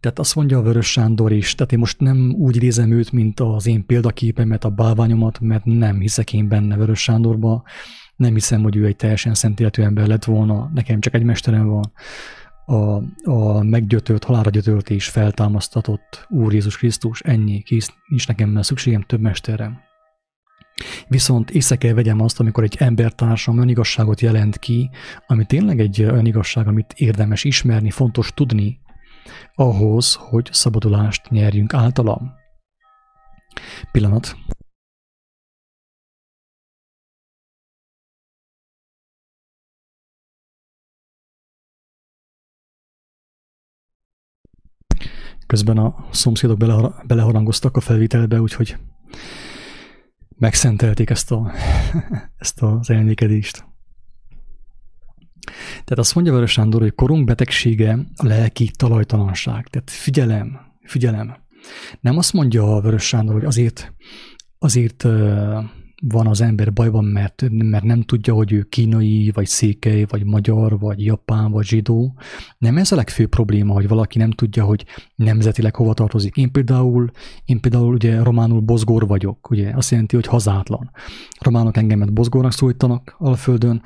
Tehát 0.00 0.18
azt 0.18 0.34
mondja 0.34 0.58
a 0.58 0.62
Vörös 0.62 0.90
Sándor 0.90 1.32
is, 1.32 1.54
tehát 1.54 1.72
én 1.72 1.78
most 1.78 2.00
nem 2.00 2.34
úgy 2.34 2.60
nézem 2.60 2.90
őt, 2.90 3.12
mint 3.12 3.40
az 3.40 3.66
én 3.66 3.86
példaképemet, 3.86 4.64
a 4.64 4.70
bálványomat, 4.70 5.40
mert 5.40 5.64
nem 5.64 6.00
hiszek 6.00 6.32
én 6.32 6.48
benne 6.48 6.76
Vörös 6.76 7.02
Sándorba, 7.02 7.62
nem 8.16 8.34
hiszem, 8.34 8.62
hogy 8.62 8.76
ő 8.76 8.86
egy 8.86 8.96
teljesen 8.96 9.34
szent 9.34 9.60
életű 9.60 9.82
ember 9.82 10.06
lett 10.06 10.24
volna, 10.24 10.70
nekem 10.74 11.00
csak 11.00 11.14
egy 11.14 11.22
mesterem 11.22 11.66
van, 11.66 11.92
a, 12.70 13.02
a 13.30 13.62
meggyötölt, 13.62 14.24
halálra 14.24 14.50
gyötölt 14.50 14.90
és 14.90 15.08
feltámasztatott 15.08 16.26
Úr 16.28 16.52
Jézus 16.52 16.76
Krisztus, 16.76 17.20
ennyi, 17.20 17.62
kész, 17.62 17.92
nincs 18.06 18.28
nekem 18.28 18.62
szükségem 18.62 19.02
több 19.02 19.20
mesterem. 19.20 19.78
Viszont 21.08 21.50
észre 21.50 21.76
kell 21.76 21.92
vegyem 21.92 22.20
azt, 22.20 22.40
amikor 22.40 22.64
egy 22.64 22.76
embertársam 22.78 23.58
önigasságot 23.58 24.20
jelent 24.20 24.58
ki, 24.58 24.90
ami 25.26 25.44
tényleg 25.44 25.80
egy 25.80 26.00
önigasság, 26.00 26.66
amit 26.68 26.92
érdemes 26.96 27.44
ismerni, 27.44 27.90
fontos 27.90 28.32
tudni, 28.34 28.80
ahhoz, 29.54 30.14
hogy 30.14 30.48
szabadulást 30.52 31.30
nyerjünk 31.30 31.74
általam. 31.74 32.32
Pillanat. 33.92 34.36
Közben 45.50 45.78
a 45.78 45.94
szomszédok 46.10 46.58
beleharangoztak 47.06 47.76
a 47.76 47.80
felvételbe, 47.80 48.40
úgyhogy 48.40 48.76
megszentelték 50.38 51.10
ezt, 51.10 51.30
a, 51.30 51.52
ezt 52.38 52.62
az 52.62 52.90
elnékedést. 52.90 53.64
Tehát 55.70 55.98
azt 55.98 56.14
mondja 56.14 56.32
Vörös 56.32 56.50
Sándor, 56.50 56.80
hogy 56.80 56.94
korunk 56.94 57.24
betegsége 57.24 57.98
a 58.16 58.26
lelki 58.26 58.70
talajtalanság. 58.76 59.66
Tehát 59.66 59.90
figyelem, 59.90 60.60
figyelem. 60.82 61.36
Nem 62.00 62.18
azt 62.18 62.32
mondja 62.32 62.76
a 62.76 62.80
Vörös 62.80 63.06
Sándor, 63.06 63.34
hogy 63.34 63.44
azért, 63.44 63.94
azért 64.58 65.06
van 66.00 66.26
az 66.26 66.40
ember 66.40 66.72
bajban, 66.72 67.04
mert, 67.04 67.44
mert 67.50 67.84
nem 67.84 68.02
tudja, 68.02 68.34
hogy 68.34 68.52
ő 68.52 68.62
kínai, 68.62 69.30
vagy 69.34 69.46
székely, 69.46 70.04
vagy 70.08 70.24
magyar, 70.24 70.78
vagy 70.78 71.04
japán, 71.04 71.50
vagy 71.50 71.64
zsidó. 71.64 72.14
Nem 72.58 72.76
ez 72.76 72.92
a 72.92 72.96
legfőbb 72.96 73.28
probléma, 73.28 73.72
hogy 73.72 73.88
valaki 73.88 74.18
nem 74.18 74.30
tudja, 74.30 74.64
hogy 74.64 74.84
nemzetileg 75.14 75.74
hova 75.74 75.94
tartozik. 75.94 76.36
Én 76.36 76.52
például, 76.52 77.10
én 77.44 77.60
például 77.60 77.94
ugye 77.94 78.22
románul 78.22 78.60
bozgór 78.60 79.06
vagyok, 79.06 79.50
ugye 79.50 79.72
azt 79.74 79.90
jelenti, 79.90 80.16
hogy 80.16 80.26
hazátlan. 80.26 80.90
Románok 81.40 81.76
engemet 81.76 82.12
bozgórnak 82.12 82.52
szólítanak 82.52 83.14
Alföldön, 83.18 83.82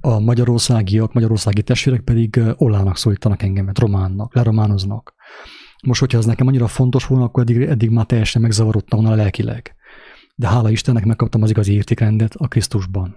a 0.00 0.18
magyarországiak, 0.18 1.12
magyarországi 1.12 1.62
testvérek 1.62 2.00
pedig 2.00 2.40
olának 2.56 2.96
szólítanak 2.96 3.42
engemet, 3.42 3.78
románnak, 3.78 4.34
lerománoznak. 4.34 5.14
Most, 5.82 6.00
hogyha 6.00 6.18
ez 6.18 6.24
nekem 6.24 6.46
annyira 6.46 6.66
fontos 6.66 7.06
volna, 7.06 7.24
akkor 7.24 7.42
eddig, 7.42 7.62
eddig 7.62 7.90
már 7.90 8.06
teljesen 8.06 8.42
megzavarodtam 8.42 9.00
volna 9.00 9.16
lelkileg 9.16 9.76
de 10.38 10.48
hála 10.48 10.70
Istennek 10.70 11.04
megkaptam 11.04 11.42
az 11.42 11.50
igazi 11.50 11.72
értékrendet 11.72 12.34
a 12.34 12.48
Krisztusban. 12.48 13.16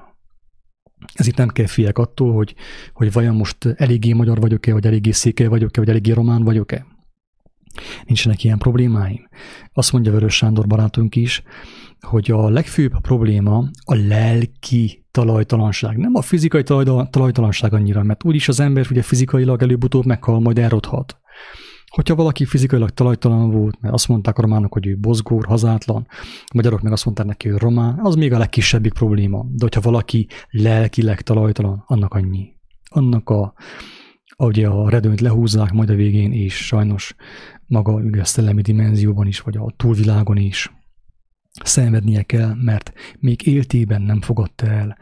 Ez 1.14 1.28
itt 1.28 1.36
nem 1.36 1.48
kell 1.48 1.66
fiek 1.66 1.98
attól, 1.98 2.34
hogy, 2.34 2.56
hogy 2.94 3.12
vajon 3.12 3.36
most 3.36 3.66
eléggé 3.76 4.14
magyar 4.14 4.40
vagyok-e, 4.40 4.74
vagy 4.74 4.86
eléggé 4.86 5.12
székely 5.12 5.48
vagyok-e, 5.48 5.80
vagy 5.80 5.90
eléggé 5.90 6.12
román 6.12 6.44
vagyok-e. 6.44 6.86
Nincsenek 8.06 8.44
ilyen 8.44 8.58
problémáim. 8.58 9.28
Azt 9.74 9.92
mondja 9.92 10.12
Vörös 10.12 10.36
Sándor 10.36 10.68
barátunk 10.68 11.16
is, 11.16 11.44
hogy 12.00 12.32
a 12.32 12.50
legfőbb 12.50 13.02
probléma 13.02 13.58
a 13.86 13.96
lelki 13.96 15.06
talajtalanság. 15.12 15.98
Nem 15.98 16.16
a 16.16 16.22
fizikai 16.22 16.64
talajtalanság 17.10 17.74
annyira, 17.74 18.04
mert 18.04 18.24
úgyis 18.24 18.48
az 18.48 18.60
ember 18.60 18.88
ugye 18.92 19.02
fizikailag 19.02 19.62
előbb-utóbb 19.62 20.06
meghal, 20.06 20.40
majd 20.40 20.60
elrothat. 20.60 21.20
Hogyha 21.92 22.16
valaki 22.16 22.46
fizikailag 22.46 22.90
talajtalan 22.90 23.50
volt, 23.50 23.82
mert 23.82 23.94
azt 23.94 24.08
mondták 24.08 24.38
a 24.38 24.42
románok, 24.42 24.74
hogy 24.74 24.88
ő 24.88 24.98
bozgór, 24.98 25.46
hazátlan, 25.46 26.08
a 26.46 26.52
magyarok 26.54 26.82
meg 26.82 26.92
azt 26.92 27.06
mondták 27.06 27.26
neki, 27.26 27.50
hogy 27.50 27.60
román, 27.60 28.00
az 28.04 28.16
még 28.16 28.34
a 28.34 28.38
legkisebbik 28.38 28.94
probléma. 28.94 29.46
De 29.50 29.58
hogyha 29.64 29.82
valaki 29.82 30.28
lelkileg 30.50 31.22
talajtalan, 31.22 31.84
annak 31.88 32.14
annyi. 32.14 32.54
Annak 32.90 33.30
a, 33.30 33.54
ugye 34.38 34.68
a 34.68 34.90
redőnyt 34.90 35.22
lehúzzák 35.22 35.72
majd 35.72 35.90
a 35.90 35.96
végén, 35.96 36.32
és 36.32 36.66
sajnos 36.66 37.16
maga 37.68 37.94
ugye 37.94 38.22
a 38.22 38.26
szellemi 38.26 38.62
dimenzióban 38.62 39.28
is, 39.28 39.40
vagy 39.40 39.58
a 39.58 39.74
túlvilágon 39.78 40.38
is 40.38 40.72
szenvednie 41.64 42.24
kell, 42.24 42.54
mert 42.56 42.94
még 43.20 43.48
éltében 43.48 44.02
nem 44.02 44.22
fogadta 44.22 44.66
el 44.66 44.98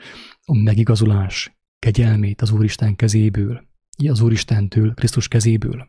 a 0.46 0.58
megigazulás 0.58 1.60
kegyelmét 1.80 2.42
az 2.42 2.52
Úristen 2.52 2.96
kezéből, 2.96 3.68
az 4.08 4.22
Úristentől, 4.22 4.94
Krisztus 4.94 5.28
kezéből. 5.28 5.88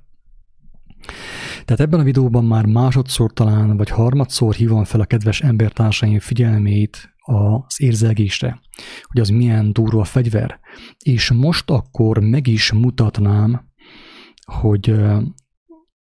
Tehát 1.65 1.81
ebben 1.81 2.01
a 2.01 2.03
videóban 2.03 2.45
már 2.45 2.67
másodszor 2.67 3.33
talán, 3.33 3.77
vagy 3.77 3.91
harmadszor 3.91 4.55
hívom 4.55 4.85
fel 4.85 5.01
a 5.01 5.05
kedves 5.05 5.41
embertársaim 5.41 6.19
figyelmét 6.19 7.15
az 7.19 7.81
érzelgésre, 7.81 8.61
hogy 9.03 9.21
az 9.21 9.29
milyen 9.29 9.73
durva 9.73 10.05
fegyver. 10.05 10.61
És 10.99 11.31
most 11.31 11.71
akkor 11.71 12.19
meg 12.19 12.47
is 12.47 12.73
mutatnám, 12.73 13.69
hogy 14.45 14.95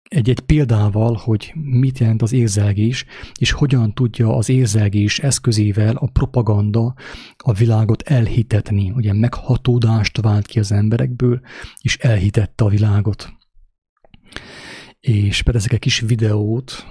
egy-egy 0.03 0.39
példával, 0.39 1.19
hogy 1.23 1.53
mit 1.55 1.99
jelent 1.99 2.21
az 2.21 2.33
érzelgés, 2.33 3.05
és 3.39 3.51
hogyan 3.51 3.93
tudja 3.93 4.35
az 4.35 4.49
érzelgés 4.49 5.19
eszközével 5.19 5.95
a 5.95 6.07
propaganda 6.07 6.93
a 7.37 7.53
világot 7.53 8.01
elhitetni. 8.01 8.91
Ugye 8.91 9.13
meghatódást 9.13 10.21
vált 10.21 10.45
ki 10.45 10.59
az 10.59 10.71
emberekből, 10.71 11.41
és 11.81 11.97
elhitette 11.97 12.63
a 12.63 12.69
világot 12.69 13.37
és 14.99 15.41
perezek 15.41 15.71
egy 15.71 15.79
kis 15.79 15.99
videót, 15.99 16.85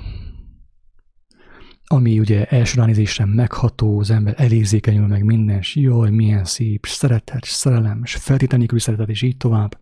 ami 1.85 2.19
ugye 2.19 2.45
első 2.45 2.79
ránézésre 2.79 3.25
megható, 3.25 3.99
az 3.99 4.11
ember 4.11 4.35
elérzékenyül 4.37 5.07
meg 5.07 5.25
minden, 5.25 5.59
és 5.59 5.77
jaj, 5.77 6.11
milyen 6.11 6.45
szép, 6.45 6.87
szeretet, 6.87 7.45
szerelem, 7.45 8.00
és 8.05 8.27
nélküli 8.50 8.81
szeretet, 8.81 9.09
és 9.09 9.23
így 9.23 9.37
tovább. 9.37 9.81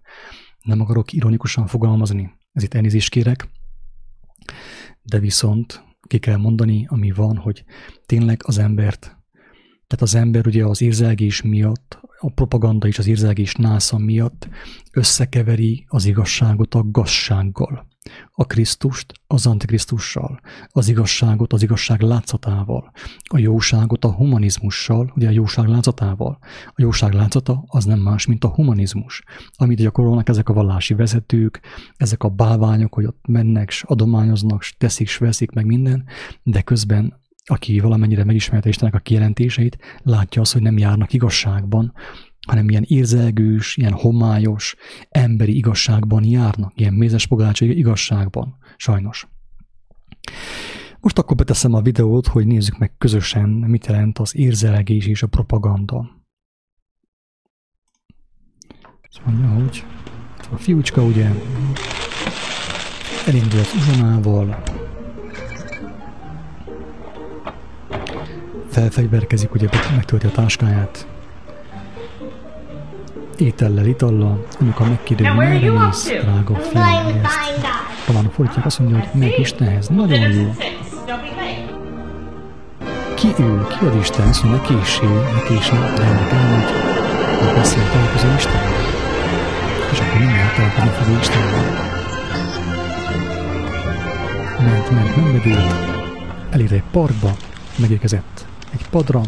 Nem 0.62 0.80
akarok 0.80 1.12
ironikusan 1.12 1.66
fogalmazni, 1.66 2.30
ez 2.52 2.62
itt 2.62 2.74
elnézést 2.74 3.10
kérek, 3.10 3.48
de 5.02 5.18
viszont 5.18 5.84
ki 6.08 6.18
kell 6.18 6.36
mondani, 6.36 6.86
ami 6.88 7.10
van, 7.10 7.36
hogy 7.36 7.64
tényleg 8.06 8.40
az 8.44 8.58
embert, 8.58 9.00
tehát 9.86 10.02
az 10.02 10.14
ember 10.14 10.46
ugye 10.46 10.64
az 10.64 10.82
érzelgés 10.82 11.42
miatt, 11.42 11.98
a 12.18 12.30
propaganda 12.30 12.86
és 12.86 12.98
az 12.98 13.06
érzelgés 13.06 13.54
násza 13.54 13.98
miatt 13.98 14.48
összekeveri 14.92 15.84
az 15.88 16.04
igazságot 16.04 16.74
a 16.74 16.90
gazsággal 16.90 17.86
a 18.32 18.44
Krisztust 18.44 19.12
az 19.26 19.46
Antikrisztussal, 19.46 20.40
az 20.68 20.88
igazságot 20.88 21.52
az 21.52 21.62
igazság 21.62 22.00
látszatával, 22.00 22.90
a 23.22 23.38
jóságot 23.38 24.04
a 24.04 24.12
humanizmussal, 24.12 25.12
ugye 25.16 25.28
a 25.28 25.30
jóság 25.30 25.66
látszatával. 25.66 26.38
A 26.66 26.82
jóság 26.82 27.12
látszata 27.12 27.64
az 27.66 27.84
nem 27.84 27.98
más, 27.98 28.26
mint 28.26 28.44
a 28.44 28.48
humanizmus, 28.48 29.22
amit 29.56 29.78
gyakorolnak 29.78 30.28
ezek 30.28 30.48
a 30.48 30.52
vallási 30.52 30.94
vezetők, 30.94 31.60
ezek 31.96 32.22
a 32.22 32.28
bálványok, 32.28 32.94
hogy 32.94 33.04
ott 33.04 33.26
mennek, 33.28 33.70
s 33.70 33.82
adományoznak, 33.82 34.62
s 34.62 34.74
teszik, 34.78 35.08
s 35.08 35.16
veszik 35.16 35.50
meg 35.50 35.66
minden, 35.66 36.04
de 36.42 36.62
közben 36.62 37.24
aki 37.48 37.80
valamennyire 37.80 38.24
megismerte 38.24 38.68
Istennek 38.68 38.94
a 38.94 38.98
kijelentéseit, 38.98 39.78
látja 40.02 40.40
azt, 40.40 40.52
hogy 40.52 40.62
nem 40.62 40.78
járnak 40.78 41.12
igazságban, 41.12 41.92
hanem 42.46 42.68
ilyen 42.68 42.84
érzelgős, 42.86 43.76
ilyen 43.76 43.92
homályos, 43.92 44.74
emberi 45.08 45.56
igazságban 45.56 46.24
járnak, 46.24 46.72
ilyen 46.74 46.94
mézes 46.94 47.26
pogácsai 47.26 47.78
igazságban, 47.78 48.56
sajnos. 48.76 49.28
Most 51.00 51.18
akkor 51.18 51.36
beteszem 51.36 51.74
a 51.74 51.80
videót, 51.80 52.26
hogy 52.26 52.46
nézzük 52.46 52.78
meg 52.78 52.92
közösen, 52.98 53.48
mit 53.48 53.86
jelent 53.86 54.18
az 54.18 54.36
érzelgés 54.36 55.06
és 55.06 55.22
a 55.22 55.26
propaganda. 55.26 56.10
Azt 59.08 59.26
mondja, 59.26 59.48
hogy 59.48 59.84
a 60.52 60.56
fiúcska 60.56 61.02
ugye 61.02 61.30
elindul 63.26 63.58
az 63.58 63.72
uzsonával, 63.74 64.62
felfegyverkezik, 68.68 69.54
ugye 69.54 69.68
megtölti 69.94 70.26
a 70.26 70.30
táskáját, 70.30 71.15
étellel, 73.40 73.86
itallal, 73.86 74.46
amikor 74.60 74.88
megkérdezi, 74.88 75.36
merre 75.36 75.70
mész, 75.70 76.08
drága 76.08 76.54
fiam, 76.54 77.06
ezt. 77.22 77.66
Talán 78.06 78.24
a 78.24 78.28
fordítják 78.28 78.66
azt 78.66 78.78
mondja, 78.78 78.98
hogy 78.98 79.20
meg 79.20 79.38
Istenhez, 79.38 79.88
nagyon 79.88 80.30
jó. 80.30 80.54
Ki 83.14 83.28
ő? 83.38 83.66
Ki 83.66 83.84
az 83.84 83.94
Isten? 84.00 84.28
Azt 84.28 84.42
mondja, 84.44 84.60
ne 84.60 84.66
késsé, 84.66 85.06
ne 85.06 85.42
késsé, 85.48 85.70
de 85.96 86.02
ennek 86.02 86.32
elmegy, 86.32 86.70
hogy 87.38 87.54
beszél 87.54 87.82
találkozó 87.92 88.26
Isten. 88.36 88.60
És 89.92 89.98
akkor 89.98 90.18
mindjárt 90.18 90.54
találkozni 90.56 90.88
fog 90.90 91.20
Istennel. 91.20 91.94
Ment, 94.60 94.90
ment, 94.90 95.16
nem 95.16 95.24
megült, 95.24 95.74
elér 96.50 96.72
egy 96.72 96.82
parkba, 96.90 97.36
megérkezett 97.76 98.46
egy 98.72 98.88
padra, 98.90 99.20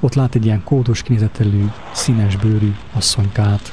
ott 0.00 0.14
lát 0.14 0.34
egy 0.34 0.44
ilyen 0.44 0.62
kódos 0.64 1.02
kinézetelű, 1.02 1.64
színes 2.08 2.36
bőrű 2.36 2.74
asszonykát. 2.92 3.72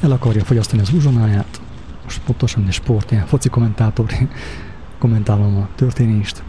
El 0.00 0.10
akarja 0.10 0.44
fogyasztani 0.44 0.82
az 0.82 0.92
uzsonáját, 0.92 1.60
most 2.04 2.20
pontosan 2.20 2.64
egy 2.66 2.72
sport, 2.72 3.10
ilyen 3.10 3.26
foci 3.26 3.48
kommentátor, 3.48 4.06
kommentálom 4.98 5.56
a 5.56 5.68
történést. 5.74 6.42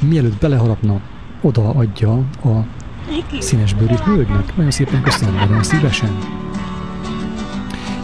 Mielőtt 0.00 0.40
beleharapna, 0.40 1.00
oda 1.40 1.68
adja 1.70 2.12
a 2.44 2.66
színes 3.38 3.74
bőrű 3.74 3.94
hölgynek. 3.94 4.56
Nagyon 4.56 4.70
szépen 4.70 5.02
köszönöm, 5.02 5.34
nagyon 5.34 5.62
szívesen. 5.62 6.18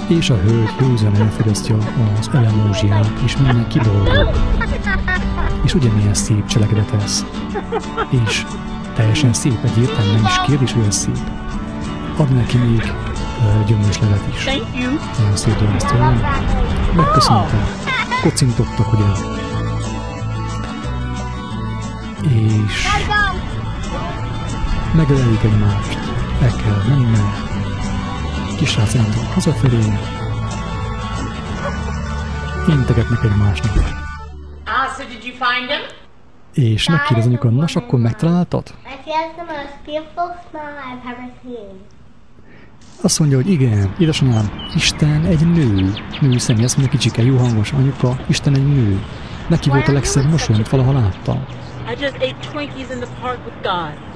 És 0.09 0.31
a 0.31 0.37
hölgy 0.37 0.75
józan 0.81 1.17
elfogyasztja 1.17 1.77
az 2.19 2.31
elemózsiát, 2.33 3.11
és 3.25 3.37
minden 3.37 3.69
kiboldog. 3.69 4.31
És 5.65 5.75
ugye 5.75 5.91
milyen 5.91 6.15
szép 6.15 6.47
cselekedet 6.47 6.93
ez. 6.93 7.25
És 8.27 8.45
teljesen 8.95 9.33
szép, 9.33 9.59
egyértelműen 9.65 10.15
nem 10.15 10.25
is 10.25 10.41
kérdés, 10.47 10.73
hogy 10.73 10.87
ez 10.87 10.97
szép. 10.97 11.19
Ad 12.17 12.29
neki 12.29 12.57
még 12.57 12.93
uh, 13.39 13.65
gyümölcslevet 13.65 14.23
is. 14.35 14.45
Nagyon 15.19 15.37
szép 15.37 15.59
dolog 15.59 15.75
ezt 15.75 15.87
tőlem. 15.87 16.21
Megköszöntem. 16.95 17.67
Kocintottak, 18.23 18.93
ugye? 18.93 19.05
És 22.29 22.87
megölelik 24.95 25.43
egymást. 25.43 25.99
El 26.41 26.53
kell 26.57 26.83
mennem. 26.89 27.35
Kisrác 28.57 28.95
elindul 28.95 29.25
hazafelé. 29.35 29.99
Integetnek 32.69 33.25
egymásnak. 33.25 33.73
Ah, 34.65 34.97
so 34.97 35.05
did 35.05 35.25
you 35.25 35.35
find 35.35 35.71
him? 35.71 36.02
És 36.53 36.89
megkérdez 36.89 37.27
anyuka, 37.27 37.51
nos, 37.51 37.77
akkor 37.77 37.99
megtaláltad? 37.99 38.75
Azt 43.03 43.19
mondja, 43.19 43.37
hogy 43.37 43.51
igen, 43.51 43.95
édesanyám, 43.99 44.51
Isten 44.75 45.25
egy 45.25 45.47
nő. 45.47 45.93
Nő 46.21 46.39
személy, 46.39 46.65
azt 46.65 46.77
mondja, 46.77 46.99
kicsike, 46.99 47.23
jó 47.23 47.37
hangos, 47.37 47.73
anyuka, 47.73 48.19
Isten 48.29 48.55
egy 48.55 48.67
nő. 48.67 49.03
Neki 49.49 49.69
volt 49.69 49.89
a 49.89 49.93
legszebb 49.93 50.31
mosoly, 50.31 50.55
amit 50.55 50.69
valaha 50.69 50.93
láttam. 50.93 51.45
I 51.87 52.03
just 52.03 52.15
ate 52.15 52.49
Twinkies 52.51 52.91
in 52.91 52.99
the 53.01 53.09
park 53.21 53.39
with 53.45 53.57
God. 53.63 54.11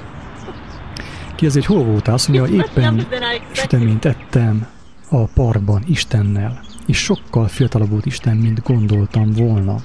Kérdezi, 1.34 1.66
hogy 1.66 1.76
hol 1.76 1.84
voltál? 1.84 2.14
Azt 2.14 2.28
mondja, 2.28 2.56
much 2.56 2.70
éppen 2.70 3.06
süteményt 3.52 4.04
ettem 4.04 4.66
a 5.10 5.24
parkban 5.24 5.82
Istennel, 5.86 6.60
és 6.86 6.98
sokkal 6.98 7.48
fiatalabb 7.48 7.90
volt 7.90 8.06
Isten, 8.06 8.36
mint 8.36 8.62
gondoltam 8.62 9.32
volna. 9.32 9.76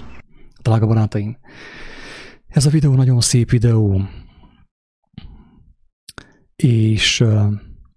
Drága 0.62 0.88
barátaim, 0.88 1.38
ez 2.52 2.66
a 2.66 2.70
videó 2.70 2.96
nagyon 2.96 3.22
szép 3.22 3.50
videó, 3.50 4.02
és 6.56 7.24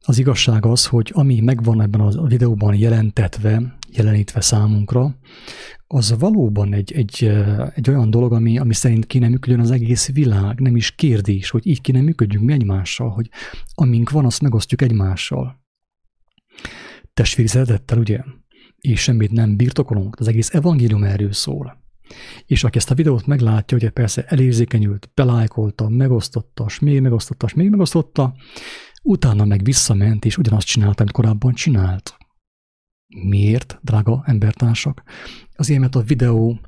az 0.01 0.19
igazság 0.19 0.67
az, 0.67 0.87
hogy 0.87 1.11
ami 1.15 1.41
megvan 1.41 1.81
ebben 1.81 2.01
a 2.01 2.27
videóban 2.27 2.75
jelentetve, 2.75 3.77
jelenítve 3.91 4.41
számunkra, 4.41 5.19
az 5.87 6.19
valóban 6.19 6.75
egy, 6.75 6.93
egy, 6.93 7.33
egy 7.75 7.89
olyan 7.89 8.11
dolog, 8.11 8.33
ami, 8.33 8.59
ami 8.59 8.75
szerint 8.75 9.07
kéne 9.07 9.29
működjön 9.29 9.61
az 9.61 9.71
egész 9.71 10.13
világ, 10.13 10.61
nem 10.61 10.77
is 10.77 10.91
kérdés, 10.91 11.51
hogy 11.51 11.67
így 11.67 11.81
kéne 11.81 12.01
működjünk 12.01 12.45
mi 12.45 12.53
egymással, 12.53 13.11
hogy 13.11 13.31
amink 13.75 14.11
van, 14.11 14.25
azt 14.25 14.43
megosztjuk 14.43 14.83
egymással. 14.83 15.63
Testvéri 17.15 17.49
szeretettel, 17.49 17.99
ugye? 17.99 18.21
És 18.81 19.01
semmit 19.01 19.31
nem 19.31 19.57
birtokolunk, 19.57 20.17
az 20.19 20.29
egész 20.29 20.55
evangélium 20.55 21.03
erről 21.03 21.33
szól. 21.33 21.84
És 22.47 22.65
aki 22.65 22.79
ezt 22.79 22.91
a 22.91 22.95
videót 22.95 23.27
meglátja, 23.27 23.77
ugye 23.77 23.91
persze 23.91 24.25
elérzékenyült, 24.25 25.11
belájkolta, 25.15 25.89
megosztotta, 25.89 26.69
s 26.69 26.79
még 26.79 27.01
megosztotta, 27.01 27.49
s 27.49 27.55
még 27.55 27.71
megosztotta, 27.71 28.35
utána 29.03 29.45
meg 29.45 29.65
visszament, 29.65 30.25
és 30.25 30.39
ugyanazt 30.39 30.67
csinálta, 30.67 31.03
amit 31.03 31.15
korábban 31.15 31.53
csinált. 31.53 32.17
Miért, 33.07 33.79
drága 33.83 34.23
embertársak? 34.27 35.03
Azért, 35.57 35.81
mert 35.81 35.95
a 35.95 36.03
videó 36.03 36.61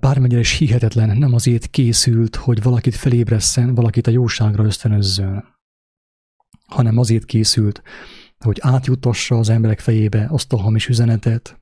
bármennyire 0.00 0.40
is 0.40 0.52
hihetetlen, 0.52 1.18
nem 1.18 1.34
azért 1.34 1.66
készült, 1.66 2.36
hogy 2.36 2.62
valakit 2.62 2.94
felébresszen, 2.94 3.74
valakit 3.74 4.06
a 4.06 4.10
jóságra 4.10 4.64
ösztönözzön, 4.64 5.44
hanem 6.66 6.98
azért 6.98 7.24
készült, 7.24 7.82
hogy 8.38 8.58
átjutassa 8.60 9.38
az 9.38 9.48
emberek 9.48 9.80
fejébe 9.80 10.26
azt 10.30 10.52
a 10.52 10.56
hamis 10.56 10.88
üzenetet, 10.88 11.60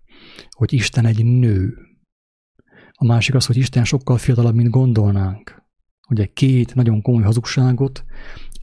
hogy 0.51 0.73
Isten 0.73 1.07
egy 1.07 1.25
nő. 1.25 1.88
A 3.01 3.05
másik 3.07 3.35
az, 3.35 3.47
hogy 3.47 3.57
Isten 3.57 3.85
sokkal 3.85 4.19
fiatalabb, 4.19 4.55
mint 4.55 4.71
gondolnánk. 4.71 5.63
Ugye 6.09 6.27
két 6.27 6.75
nagyon 6.75 7.03
komoly 7.03 7.23
hazugságot 7.23 8.05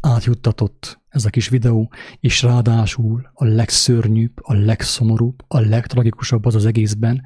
átjuttatott 0.02 1.02
ez 1.08 1.26
a 1.26 1.30
kis 1.30 1.50
videó, 1.50 1.92
és 2.20 2.42
ráadásul 2.42 3.30
a 3.34 3.46
legszörnyűbb, 3.46 4.32
a 4.42 4.54
legszomorúbb, 4.54 5.44
a 5.48 5.60
legtragikusabb 5.60 6.46
az 6.46 6.56
az 6.56 6.66
egészben, 6.66 7.24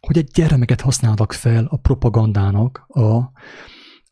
hogy 0.00 0.18
egy 0.18 0.30
gyermeket 0.34 0.80
használtak 0.80 1.32
fel 1.32 1.64
a 1.64 1.76
propagandának 1.76 2.84
a, 2.88 3.00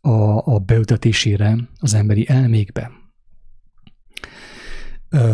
a, 0.01 0.47
a 0.55 0.59
beültetésére 0.59 1.57
az 1.79 1.95
emberi 1.95 2.29
elmékbe. 2.29 2.91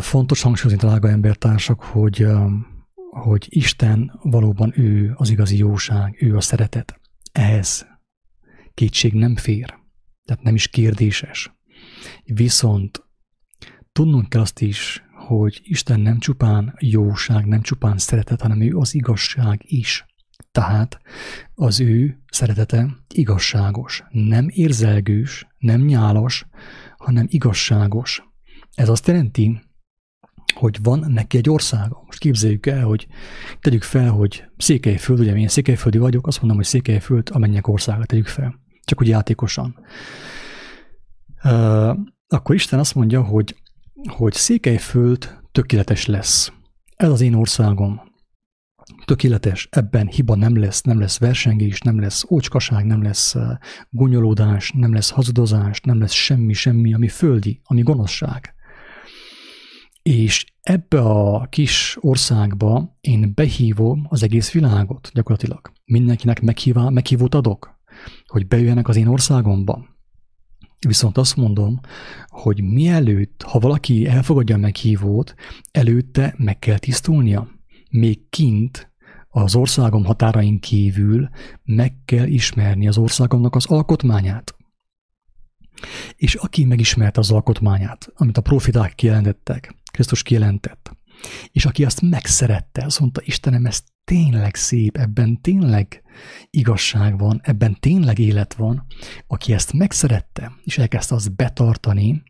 Fontos 0.00 0.42
hangsúlyozni, 0.42 0.86
drága 0.86 1.08
embertársak, 1.08 1.82
hogy, 1.82 2.26
hogy 3.10 3.46
Isten 3.48 4.18
valóban 4.22 4.72
ő 4.76 5.12
az 5.16 5.30
igazi 5.30 5.56
jóság, 5.56 6.16
ő 6.22 6.36
a 6.36 6.40
szeretet. 6.40 6.97
Ehhez 7.38 7.86
kétség 8.74 9.12
nem 9.12 9.36
fér, 9.36 9.78
tehát 10.24 10.42
nem 10.42 10.54
is 10.54 10.68
kérdéses. 10.68 11.52
Viszont 12.24 13.04
tudnunk 13.92 14.28
kell 14.28 14.40
azt 14.40 14.60
is, 14.60 15.02
hogy 15.26 15.60
Isten 15.62 16.00
nem 16.00 16.18
csupán 16.18 16.74
jóság, 16.78 17.46
nem 17.46 17.60
csupán 17.60 17.98
szeretet, 17.98 18.40
hanem 18.40 18.60
ő 18.60 18.76
az 18.76 18.94
igazság 18.94 19.60
is. 19.64 20.06
Tehát 20.50 21.00
az 21.54 21.80
ő 21.80 22.22
szeretete 22.30 22.96
igazságos, 23.14 24.02
nem 24.10 24.46
érzelgős, 24.48 25.46
nem 25.58 25.80
nyálas, 25.80 26.46
hanem 26.96 27.26
igazságos. 27.28 28.22
Ez 28.74 28.88
azt 28.88 29.06
jelenti, 29.06 29.60
hogy 30.58 30.78
van 30.82 31.04
neki 31.08 31.36
egy 31.36 31.50
országa. 31.50 32.02
Most 32.06 32.18
képzeljük 32.18 32.66
el, 32.66 32.84
hogy 32.84 33.06
tegyük 33.60 33.82
fel, 33.82 34.10
hogy 34.10 34.44
Székelyföld, 34.56 35.20
ugye 35.20 35.36
én 35.36 35.48
Székelyföldi 35.48 35.98
vagyok, 35.98 36.26
azt 36.26 36.38
mondom, 36.38 36.56
hogy 36.56 36.66
Székelyföld 36.66 37.28
a 37.32 37.38
mennyek 37.38 37.68
országa, 37.68 38.04
tegyük 38.04 38.26
fel. 38.26 38.60
Csak 38.84 39.00
úgy 39.00 39.08
játékosan. 39.08 39.76
Uh, 41.44 41.96
akkor 42.28 42.54
Isten 42.54 42.78
azt 42.78 42.94
mondja, 42.94 43.22
hogy, 43.22 43.56
hogy 44.08 44.32
Székelyföld 44.32 45.38
tökéletes 45.52 46.06
lesz. 46.06 46.52
Ez 46.96 47.10
az 47.10 47.20
én 47.20 47.34
országom. 47.34 48.00
Tökéletes, 49.04 49.68
ebben 49.70 50.06
hiba 50.06 50.34
nem 50.34 50.58
lesz, 50.58 50.82
nem 50.82 51.00
lesz 51.00 51.18
versengés, 51.18 51.80
nem 51.80 52.00
lesz 52.00 52.24
ócskaság, 52.30 52.84
nem 52.84 53.02
lesz 53.02 53.36
gonyolódás, 53.90 54.72
nem 54.74 54.92
lesz 54.92 55.10
hazudozás, 55.10 55.80
nem 55.80 56.00
lesz 56.00 56.12
semmi, 56.12 56.52
semmi, 56.52 56.94
ami 56.94 57.08
földi, 57.08 57.60
ami 57.64 57.82
gonoszság. 57.82 58.56
És 60.08 60.46
ebbe 60.60 61.00
a 61.00 61.46
kis 61.50 61.96
országba 62.00 62.96
én 63.00 63.32
behívom 63.34 64.06
az 64.08 64.22
egész 64.22 64.50
világot 64.52 65.10
gyakorlatilag. 65.14 65.72
Mindenkinek 65.84 66.40
meghívá, 66.40 66.88
meghívót 66.88 67.34
adok, 67.34 67.80
hogy 68.26 68.46
bejöjjenek 68.46 68.88
az 68.88 68.96
én 68.96 69.06
országomba. 69.06 69.84
Viszont 70.86 71.18
azt 71.18 71.36
mondom, 71.36 71.80
hogy 72.26 72.62
mielőtt, 72.62 73.42
ha 73.42 73.58
valaki 73.58 74.06
elfogadja 74.06 74.54
a 74.54 74.58
meghívót, 74.58 75.34
előtte 75.70 76.34
meg 76.36 76.58
kell 76.58 76.78
tisztulnia. 76.78 77.48
Még 77.90 78.28
kint, 78.28 78.92
az 79.28 79.54
országom 79.54 80.04
határain 80.04 80.60
kívül 80.60 81.28
meg 81.64 81.94
kell 82.04 82.26
ismerni 82.26 82.88
az 82.88 82.98
országomnak 82.98 83.54
az 83.54 83.66
alkotmányát. 83.66 84.54
És 86.16 86.34
aki 86.34 86.64
megismerte 86.64 87.20
az 87.20 87.30
alkotmányát, 87.30 88.12
amit 88.14 88.36
a 88.36 88.40
profiták 88.40 88.94
kijelentettek, 88.94 89.76
Krisztus 89.98 90.22
kijelentett, 90.22 90.96
és 91.52 91.64
aki 91.64 91.84
azt 91.84 92.00
megszerette, 92.00 92.84
azt 92.84 93.00
mondta, 93.00 93.20
Istenem, 93.24 93.66
ez 93.66 93.82
tényleg 94.04 94.54
szép, 94.54 94.96
ebben 94.96 95.40
tényleg 95.40 96.02
igazság 96.50 97.18
van, 97.18 97.40
ebben 97.42 97.76
tényleg 97.80 98.18
élet 98.18 98.54
van, 98.54 98.86
aki 99.26 99.52
ezt 99.52 99.72
megszerette, 99.72 100.52
és 100.64 100.78
elkezdte 100.78 101.14
azt 101.14 101.36
betartani, 101.36 102.22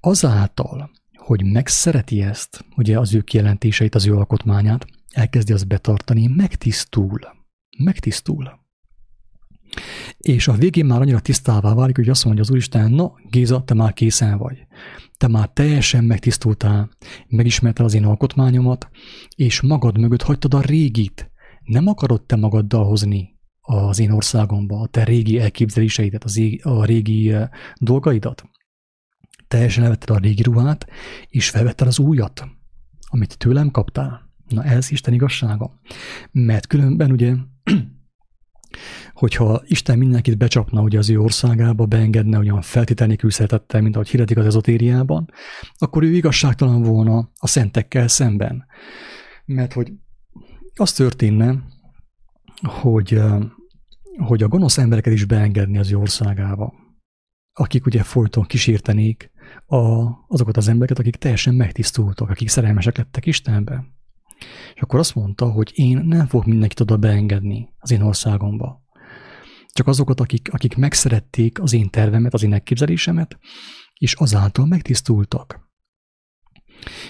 azáltal, 0.00 0.90
hogy 1.16 1.44
megszereti 1.44 2.22
ezt, 2.22 2.64
ugye 2.76 2.98
az 2.98 3.14
ő 3.14 3.20
kijelentéseit, 3.20 3.94
az 3.94 4.06
ő 4.06 4.16
alkotmányát, 4.16 4.86
elkezdi 5.10 5.52
azt 5.52 5.66
betartani, 5.66 6.26
megtisztul. 6.26 7.20
Megtisztul. 7.78 8.63
És 10.18 10.48
a 10.48 10.52
végén 10.52 10.86
már 10.86 11.00
annyira 11.00 11.20
tisztává 11.20 11.74
válik, 11.74 11.96
hogy 11.96 12.08
azt 12.08 12.24
mondja 12.24 12.42
az 12.42 12.50
Úristen, 12.50 12.90
na 12.90 13.12
Géza, 13.30 13.62
te 13.64 13.74
már 13.74 13.92
készen 13.92 14.38
vagy. 14.38 14.66
Te 15.16 15.28
már 15.28 15.48
teljesen 15.48 16.04
megtisztultál, 16.04 16.90
megismerted 17.28 17.84
az 17.84 17.94
én 17.94 18.04
alkotmányomat, 18.04 18.88
és 19.36 19.60
magad 19.60 19.98
mögött 19.98 20.22
hagytad 20.22 20.54
a 20.54 20.60
régit. 20.60 21.30
Nem 21.64 21.86
akarod 21.86 22.22
te 22.22 22.36
magaddal 22.36 22.84
hozni 22.84 23.34
az 23.60 23.98
én 23.98 24.10
országomba, 24.10 24.80
a 24.80 24.86
te 24.86 25.04
régi 25.04 25.38
elképzeléseidet, 25.38 26.24
az 26.24 26.36
ég, 26.36 26.66
a 26.66 26.84
régi 26.84 27.32
eh, 27.32 27.48
dolgaidat. 27.74 28.44
Teljesen 29.48 29.84
elvetted 29.84 30.10
a 30.10 30.18
régi 30.18 30.42
ruhát, 30.42 30.86
és 31.28 31.50
felvetted 31.50 31.86
az 31.86 31.98
újat, 31.98 32.48
amit 33.08 33.38
tőlem 33.38 33.70
kaptál. 33.70 34.32
Na 34.48 34.64
ez 34.64 34.90
Isten 34.90 35.14
igazsága. 35.14 35.80
Mert 36.30 36.66
különben 36.66 37.10
ugye 37.10 37.34
hogyha 39.12 39.62
Isten 39.66 39.98
mindenkit 39.98 40.38
becsapna 40.38 40.80
ugye 40.80 40.98
az 40.98 41.10
ő 41.10 41.18
országába, 41.18 41.86
beengedne 41.86 42.38
olyan 42.38 42.62
feltétel 42.62 43.06
nélkül 43.06 43.30
szeretettel, 43.30 43.80
mint 43.80 43.94
ahogy 43.94 44.08
hirdetik 44.08 44.36
az 44.36 44.46
ezotériában, 44.46 45.30
akkor 45.78 46.02
ő 46.02 46.14
igazságtalan 46.14 46.82
volna 46.82 47.30
a 47.34 47.46
szentekkel 47.46 48.08
szemben. 48.08 48.66
Mert 49.44 49.72
hogy 49.72 49.92
az 50.74 50.92
történne, 50.92 51.62
hogy, 52.62 53.20
hogy 54.16 54.42
a 54.42 54.48
gonosz 54.48 54.78
embereket 54.78 55.12
is 55.12 55.24
beengedni 55.24 55.78
az 55.78 55.92
ő 55.92 55.96
országába, 55.96 56.74
akik 57.52 57.86
ugye 57.86 58.02
folyton 58.02 58.44
kísértenék 58.44 59.30
a, 59.66 59.76
azokat 60.28 60.56
az 60.56 60.68
embereket, 60.68 60.98
akik 60.98 61.16
teljesen 61.16 61.54
megtisztultak, 61.54 62.30
akik 62.30 62.48
szerelmesek 62.48 62.96
lettek 62.96 63.26
Istenbe. 63.26 63.84
És 64.74 64.80
akkor 64.80 64.98
azt 64.98 65.14
mondta, 65.14 65.50
hogy 65.50 65.72
én 65.74 65.98
nem 65.98 66.26
fogok 66.26 66.46
mindenkit 66.46 66.80
oda 66.80 66.96
beengedni 66.96 67.68
az 67.78 67.90
én 67.90 68.02
országomba. 68.02 68.82
Csak 69.66 69.86
azokat, 69.86 70.20
akik, 70.20 70.48
akik 70.52 70.76
megszerették 70.76 71.60
az 71.60 71.72
én 71.72 71.90
tervemet, 71.90 72.34
az 72.34 72.42
én 72.42 72.52
elképzelésemet, 72.52 73.38
és 73.94 74.14
azáltal 74.14 74.66
megtisztultak. 74.66 75.62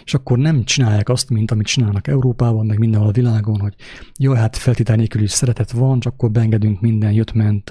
És 0.04 0.14
akkor 0.14 0.38
nem 0.38 0.64
csinálják 0.64 1.08
azt, 1.08 1.30
mint 1.30 1.50
amit 1.50 1.66
csinálnak 1.66 2.06
Európában, 2.06 2.66
meg 2.66 2.78
mindenhol 2.78 3.08
a 3.08 3.12
világon, 3.12 3.60
hogy 3.60 3.74
jó, 4.18 4.32
hát 4.32 4.56
feltétel 4.56 4.96
nélkül 4.96 5.22
is 5.22 5.30
szeretet 5.30 5.70
van, 5.70 6.00
csak 6.00 6.12
akkor 6.12 6.30
beengedünk 6.30 6.80
minden 6.80 7.12
jött-ment, 7.12 7.70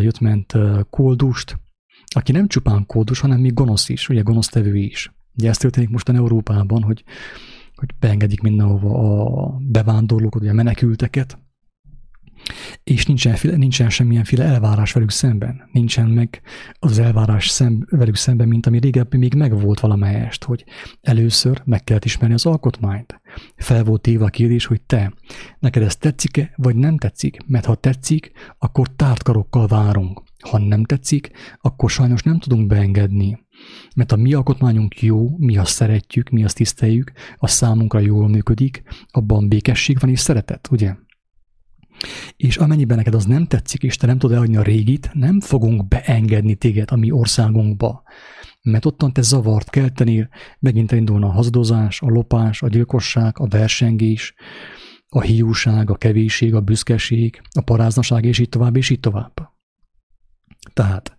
jött-ment 0.00 0.54
koldust, 0.90 1.58
aki 2.14 2.32
nem 2.32 2.48
csupán 2.48 2.86
kódus, 2.86 3.20
hanem 3.20 3.40
még 3.40 3.54
gonosz 3.54 3.88
is, 3.88 4.08
ugye 4.08 4.20
gonosztevő 4.20 4.76
is. 4.76 5.12
Ugye 5.36 5.48
ez 5.48 5.56
történik 5.56 5.88
mostan 5.88 6.16
Európában, 6.16 6.82
hogy 6.82 7.04
hogy 7.78 7.94
beengedik 7.98 8.40
mindenhova 8.40 9.22
a 9.22 9.58
bevándorlókat, 9.60 10.40
ugye 10.40 10.50
a 10.50 10.54
menekülteket, 10.54 11.38
és 12.84 13.06
nincsen, 13.06 13.36
nincsen 13.56 13.90
semmilyenféle 13.90 14.44
elvárás 14.44 14.92
velük 14.92 15.10
szemben. 15.10 15.68
Nincsen 15.72 16.08
meg 16.08 16.40
az 16.78 16.98
elvárás 16.98 17.48
szem, 17.48 17.86
velük 17.90 18.16
szemben, 18.16 18.48
mint 18.48 18.66
ami 18.66 18.78
régebben 18.78 19.18
még 19.20 19.34
megvolt 19.34 19.80
valamelyest, 19.80 20.44
hogy 20.44 20.64
először 21.00 21.62
meg 21.64 21.84
kellett 21.84 22.04
ismerni 22.04 22.34
az 22.34 22.46
alkotmányt. 22.46 23.20
Fel 23.56 23.84
volt 23.84 24.02
téve 24.02 24.24
a 24.24 24.28
kérdés, 24.28 24.66
hogy 24.66 24.82
te, 24.82 25.12
neked 25.58 25.82
ez 25.82 25.96
tetszik-e, 25.96 26.52
vagy 26.56 26.76
nem 26.76 26.98
tetszik? 26.98 27.38
Mert 27.46 27.64
ha 27.64 27.74
tetszik, 27.74 28.32
akkor 28.58 28.88
tártkarokkal 28.96 29.66
várunk. 29.66 30.22
Ha 30.50 30.58
nem 30.58 30.84
tetszik, 30.84 31.30
akkor 31.60 31.90
sajnos 31.90 32.22
nem 32.22 32.38
tudunk 32.38 32.66
beengedni. 32.66 33.46
Mert 33.96 34.12
a 34.12 34.16
mi 34.16 34.34
alkotmányunk 34.34 35.02
jó, 35.02 35.36
mi 35.38 35.56
azt 35.56 35.72
szeretjük, 35.72 36.28
mi 36.28 36.44
azt 36.44 36.56
tiszteljük, 36.56 37.12
a 37.36 37.46
számunkra 37.46 37.98
jól 37.98 38.28
működik, 38.28 38.82
abban 39.06 39.48
békesség 39.48 39.98
van 40.00 40.10
és 40.10 40.20
szeretet, 40.20 40.68
ugye? 40.70 40.94
És 42.36 42.56
amennyiben 42.56 42.96
neked 42.96 43.14
az 43.14 43.24
nem 43.24 43.46
tetszik, 43.46 43.82
és 43.82 43.96
te 43.96 44.06
nem 44.06 44.18
tudod 44.18 44.34
elhagyni 44.34 44.56
a 44.56 44.62
régit, 44.62 45.10
nem 45.12 45.40
fogunk 45.40 45.88
beengedni 45.88 46.54
téged 46.54 46.90
a 46.90 46.96
mi 46.96 47.10
országunkba. 47.10 48.02
Mert 48.62 48.84
ottan 48.84 49.12
te 49.12 49.22
zavart 49.22 49.70
keltenél, 49.70 50.28
megint 50.58 50.92
elindulna 50.92 51.26
a 51.26 51.32
hazudozás, 51.32 52.00
a 52.02 52.08
lopás, 52.08 52.62
a 52.62 52.68
gyilkosság, 52.68 53.38
a 53.38 53.46
versengés, 53.46 54.34
a 55.08 55.20
hiúság, 55.20 55.90
a 55.90 55.96
kevésség, 55.96 56.54
a 56.54 56.60
büszkeség, 56.60 57.40
a 57.50 57.60
paráznaság, 57.60 58.24
és 58.24 58.38
így 58.38 58.48
tovább, 58.48 58.76
és 58.76 58.90
így 58.90 59.00
tovább. 59.00 59.52
Tehát 60.72 61.16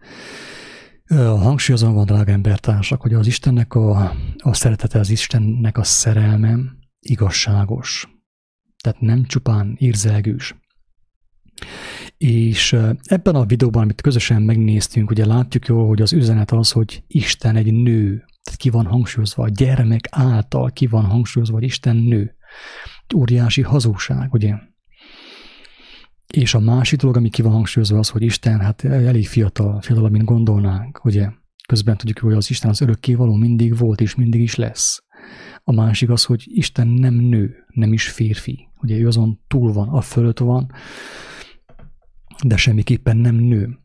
hangsúlyozom 1.16 1.94
van, 1.94 2.06
drága 2.06 2.32
embertársak, 2.32 3.02
hogy 3.02 3.14
az 3.14 3.28
Istennek 3.28 3.74
a, 3.74 4.16
a 4.38 4.54
szeretete, 4.54 5.00
az 5.00 5.10
Istennek 5.10 5.78
a 5.78 5.84
szerelme 5.84 6.60
igazságos. 7.00 8.08
Tehát 8.84 9.00
nem 9.00 9.26
csupán 9.26 9.76
érzelgős. 9.80 10.56
És 12.18 12.76
ebben 13.04 13.36
a 13.36 13.46
videóban, 13.46 13.84
amit 13.84 14.02
közösen 14.02 14.42
megnéztünk, 14.42 15.10
ugye 15.10 15.26
látjuk 15.26 15.66
jól, 15.66 15.88
hogy 15.88 16.02
az 16.02 16.14
üzenet 16.14 16.52
az, 16.52 16.72
hogy 16.72 17.04
Isten 17.08 17.56
egy 17.56 17.74
nő. 17.74 18.08
Tehát 18.44 18.60
ki 18.60 18.70
van 18.70 18.86
hangsúlyozva, 18.86 19.44
a 19.44 19.50
gyermek 19.50 20.08
által 20.12 20.72
ki 20.72 20.88
van 20.88 21.06
hangsúlyozva, 21.06 21.54
hogy 21.54 21.64
Isten 21.64 21.96
nő. 21.96 22.36
Óriási 23.16 23.62
hazugság, 23.62 24.34
ugye? 24.34 24.56
És 26.34 26.54
a 26.54 26.60
másik 26.60 27.00
dolog, 27.00 27.18
ami 27.18 27.30
ki 27.30 27.42
van 27.42 27.52
hangsúlyozva 27.52 27.98
az, 27.98 28.10
hogy 28.10 28.22
Isten 28.22 28.60
hát 28.60 28.84
elég 28.84 29.28
fiatal, 29.28 29.82
fiatalabb, 29.82 30.12
mint 30.12 30.26
gondolnánk, 30.26 31.06
ugye? 31.06 31.30
Közben 31.68 31.98
tudjuk, 31.98 32.20
hogy 32.20 32.34
az 32.34 32.50
Isten 32.50 32.70
az 32.70 32.82
örökkévaló 32.82 33.36
mindig 33.36 33.78
volt 33.78 34.02
és 34.02 34.16
mindig 34.16 34.42
is 34.42 34.56
lesz. 34.56 35.04
A 35.64 35.74
másik 35.74 36.10
az, 36.10 36.24
hogy 36.24 36.44
Isten 36.46 36.88
nem 36.88 37.14
nő, 37.14 37.56
nem 37.68 37.94
is 37.94 38.10
férfi. 38.10 38.68
Ugye 38.82 38.98
ő 38.98 39.08
azon 39.08 39.40
túl 39.48 39.74
van, 39.74 39.90
a 39.90 40.02
fölött 40.02 40.40
van, 40.40 40.72
de 42.44 42.58
semmiképpen 42.58 43.18
nem 43.18 43.36
nő. 43.36 43.80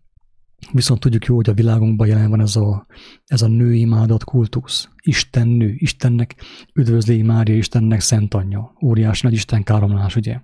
Viszont 0.72 1.00
tudjuk 1.00 1.24
jó, 1.24 1.34
hogy 1.34 1.48
a 1.48 1.54
világunkban 1.54 2.06
jelen 2.06 2.30
van 2.30 2.40
ez 2.40 2.56
a, 2.56 2.86
ez 3.24 3.42
a 3.42 3.46
női 3.48 3.80
imádat 3.80 4.24
kultusz. 4.24 4.88
Isten 5.02 5.48
nő, 5.48 5.74
Istennek 5.76 6.36
üdvözli 6.74 7.22
Mária, 7.22 7.56
Istennek 7.56 8.00
szent 8.00 8.34
anyja. 8.34 8.72
Óriási 8.82 9.20
nagy 9.26 9.34
Isten 9.34 9.62
káromlás, 9.62 10.16
ugye? 10.16 10.40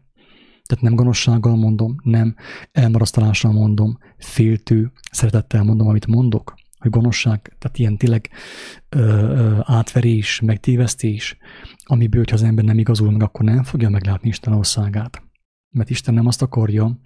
Tehát 0.70 0.84
nem 0.84 0.94
gonoszsággal 0.94 1.56
mondom, 1.56 1.96
nem 2.02 2.34
elmarasztalással 2.72 3.52
mondom, 3.52 3.98
féltő, 4.18 4.92
szeretettel 5.10 5.62
mondom, 5.62 5.88
amit 5.88 6.06
mondok, 6.06 6.54
hogy 6.78 6.90
gonoszság, 6.90 7.56
tehát 7.58 7.78
ilyen 7.78 7.96
tényleg 7.96 8.30
ö, 8.88 8.98
ö, 8.98 9.58
átverés, 9.62 10.40
megtévesztés, 10.40 11.36
amiből, 11.84 12.20
hogyha 12.20 12.36
az 12.36 12.42
ember 12.42 12.64
nem 12.64 12.78
igazul 12.78 13.10
meg, 13.10 13.22
akkor 13.22 13.44
nem 13.44 13.62
fogja 13.62 13.88
meglátni 13.88 14.28
Isten 14.28 14.52
országát. 14.52 15.22
Mert 15.70 15.90
Isten 15.90 16.14
nem 16.14 16.26
azt 16.26 16.42
akarja, 16.42 17.00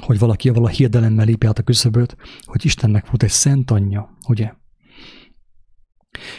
hogy 0.00 0.18
valaki 0.18 0.48
vala 0.48 0.68
hirdelemmel 0.68 1.24
lépje 1.24 1.48
át 1.48 1.58
a 1.58 1.62
küszöböt, 1.62 2.16
hogy 2.44 2.64
Istennek 2.64 3.06
volt 3.06 3.22
egy 3.22 3.30
szent 3.30 3.70
anyja, 3.70 4.16
ugye? 4.28 4.52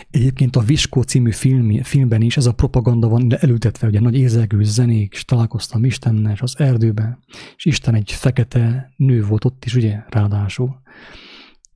Egyébként 0.09 0.55
a 0.55 0.61
Viskó 0.61 1.01
című 1.01 1.31
film, 1.31 1.83
filmben 1.83 2.21
is 2.21 2.37
ez 2.37 2.45
a 2.45 2.53
propaganda 2.53 3.07
van 3.07 3.35
elültetve, 3.39 3.87
ugye 3.87 3.99
nagy 3.99 4.17
érzelgő 4.17 4.63
zenék, 4.63 5.13
és 5.13 5.25
találkoztam 5.25 5.85
Istennel 5.85 6.33
és 6.33 6.41
az 6.41 6.59
erdőben, 6.59 7.19
és 7.55 7.65
Isten 7.65 7.95
egy 7.95 8.11
fekete 8.11 8.93
nő 8.95 9.25
volt 9.25 9.45
ott 9.45 9.65
is, 9.65 9.75
ugye, 9.75 9.99
ráadásul. 10.09 10.81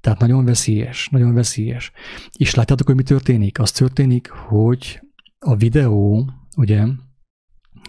Tehát 0.01 0.19
nagyon 0.19 0.45
veszélyes, 0.45 1.09
nagyon 1.11 1.33
veszélyes. 1.33 1.91
És 2.37 2.55
látjátok, 2.55 2.87
hogy 2.87 2.95
mi 2.95 3.03
történik? 3.03 3.59
Az 3.59 3.71
történik, 3.71 4.29
hogy 4.29 5.01
a 5.39 5.55
videó, 5.55 6.29
ugye, 6.57 6.85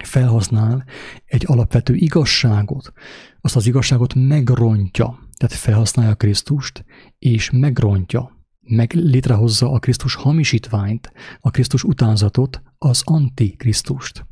felhasznál 0.05 0.85
egy 1.25 1.45
alapvető 1.47 1.95
igazságot, 1.95 2.93
azt 3.41 3.57
az 3.57 3.67
igazságot 3.67 4.15
megrontja, 4.15 5.19
tehát 5.37 5.55
felhasználja 5.55 6.15
Krisztust, 6.15 6.85
és 7.19 7.51
megrontja 7.51 8.42
meg 8.63 8.93
létrehozza 8.93 9.73
a 9.73 9.79
Krisztus 9.79 10.15
hamisítványt, 10.15 11.13
a 11.41 11.51
Krisztus 11.51 11.85
utánzatot, 11.85 12.63
az 12.79 13.03
antikrisztust. 13.05 14.27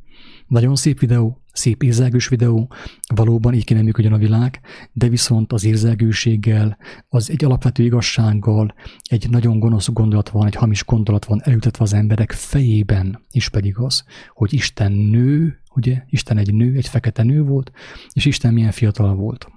Nagyon 0.47 0.77
szép 0.77 0.99
videó, 0.99 1.41
szép 1.53 1.83
érzelgős 1.83 2.29
videó, 2.29 2.73
valóban 3.15 3.55
így 3.55 3.65
kéne 3.65 3.83
működjön 3.83 4.13
a 4.13 4.19
világ, 4.19 4.61
de 4.93 5.09
viszont 5.09 5.53
az 5.53 5.65
érzelgőséggel, 5.65 6.77
az 7.09 7.31
egy 7.31 7.45
alapvető 7.45 7.83
igazsággal, 7.85 8.75
egy 9.03 9.31
nagyon 9.31 9.59
gonosz 9.59 9.89
gondolat 9.89 10.29
van, 10.29 10.47
egy 10.47 10.55
hamis 10.55 10.85
gondolat 10.85 11.25
van 11.25 11.41
elütetve 11.43 11.85
az 11.85 11.93
emberek 11.93 12.33
fejében, 12.33 13.21
is 13.31 13.49
pedig 13.49 13.79
az, 13.79 14.05
hogy 14.29 14.53
Isten 14.53 14.93
nő, 14.93 15.61
ugye, 15.75 16.03
Isten 16.09 16.39
egy 16.39 16.55
nő, 16.55 16.77
egy 16.77 16.89
fekete 16.89 17.23
nő 17.23 17.43
volt, 17.43 17.73
és 18.13 18.25
Isten 18.25 18.53
milyen 18.53 18.73
fiatal 18.73 19.15
volt. 19.15 19.49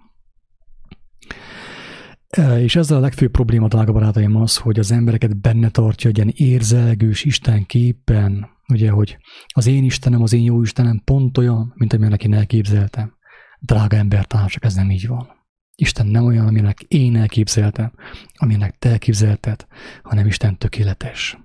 És 2.38 2.76
ezzel 2.76 2.98
a 2.98 3.00
legfőbb 3.00 3.32
probléma, 3.32 3.68
drága 3.68 3.92
barátaim, 3.92 4.36
az, 4.36 4.58
hogy 4.58 4.80
az 4.80 4.92
embereket 4.92 5.42
benne 5.42 5.70
tartja 5.70 6.10
egy 6.10 6.18
ilyen 6.18 6.34
érzelgős 6.36 7.24
Isten 7.24 7.66
képen, 7.66 8.48
ugye, 8.68 8.90
hogy 8.90 9.18
az 9.48 9.68
én 9.68 9.84
Istenem, 9.84 10.22
az 10.22 10.34
én 10.34 10.44
jó 10.44 10.62
Istenem 10.62 11.02
pont 11.04 11.38
olyan, 11.38 11.74
mint 11.76 11.94
amilyen 11.94 12.14
én 12.14 12.34
elképzeltem. 12.34 13.14
Drága 13.60 13.96
embertársak, 13.96 14.64
ez 14.64 14.74
nem 14.74 14.92
így 14.92 15.08
van. 15.08 15.28
Isten 15.76 16.08
nem 16.08 16.26
olyan, 16.26 16.48
aminek 16.48 16.82
én 16.82 17.16
elképzeltem, 17.16 17.94
aminek 18.34 18.78
te 18.80 18.90
elképzelted, 18.90 19.66
hanem 20.04 20.26
Isten 20.26 20.58
tökéletes. 20.58 21.38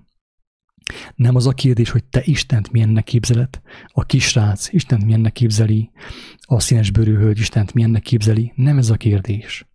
Nem 1.15 1.35
az 1.35 1.47
a 1.47 1.51
kérdés, 1.51 1.89
hogy 1.89 2.03
te 2.03 2.21
Istent 2.23 2.71
milyennek 2.71 3.03
képzeled, 3.03 3.61
a 3.87 4.03
kisrác 4.03 4.73
Istent 4.73 5.05
milyennek 5.05 5.31
képzeli, 5.31 5.91
a 6.41 6.59
színesbőrű 6.59 7.15
hölgy 7.15 7.39
Istent 7.39 7.73
milyennek 7.73 8.01
képzeli, 8.01 8.53
nem 8.55 8.77
ez 8.77 8.89
a 8.89 8.95
kérdés 8.95 9.68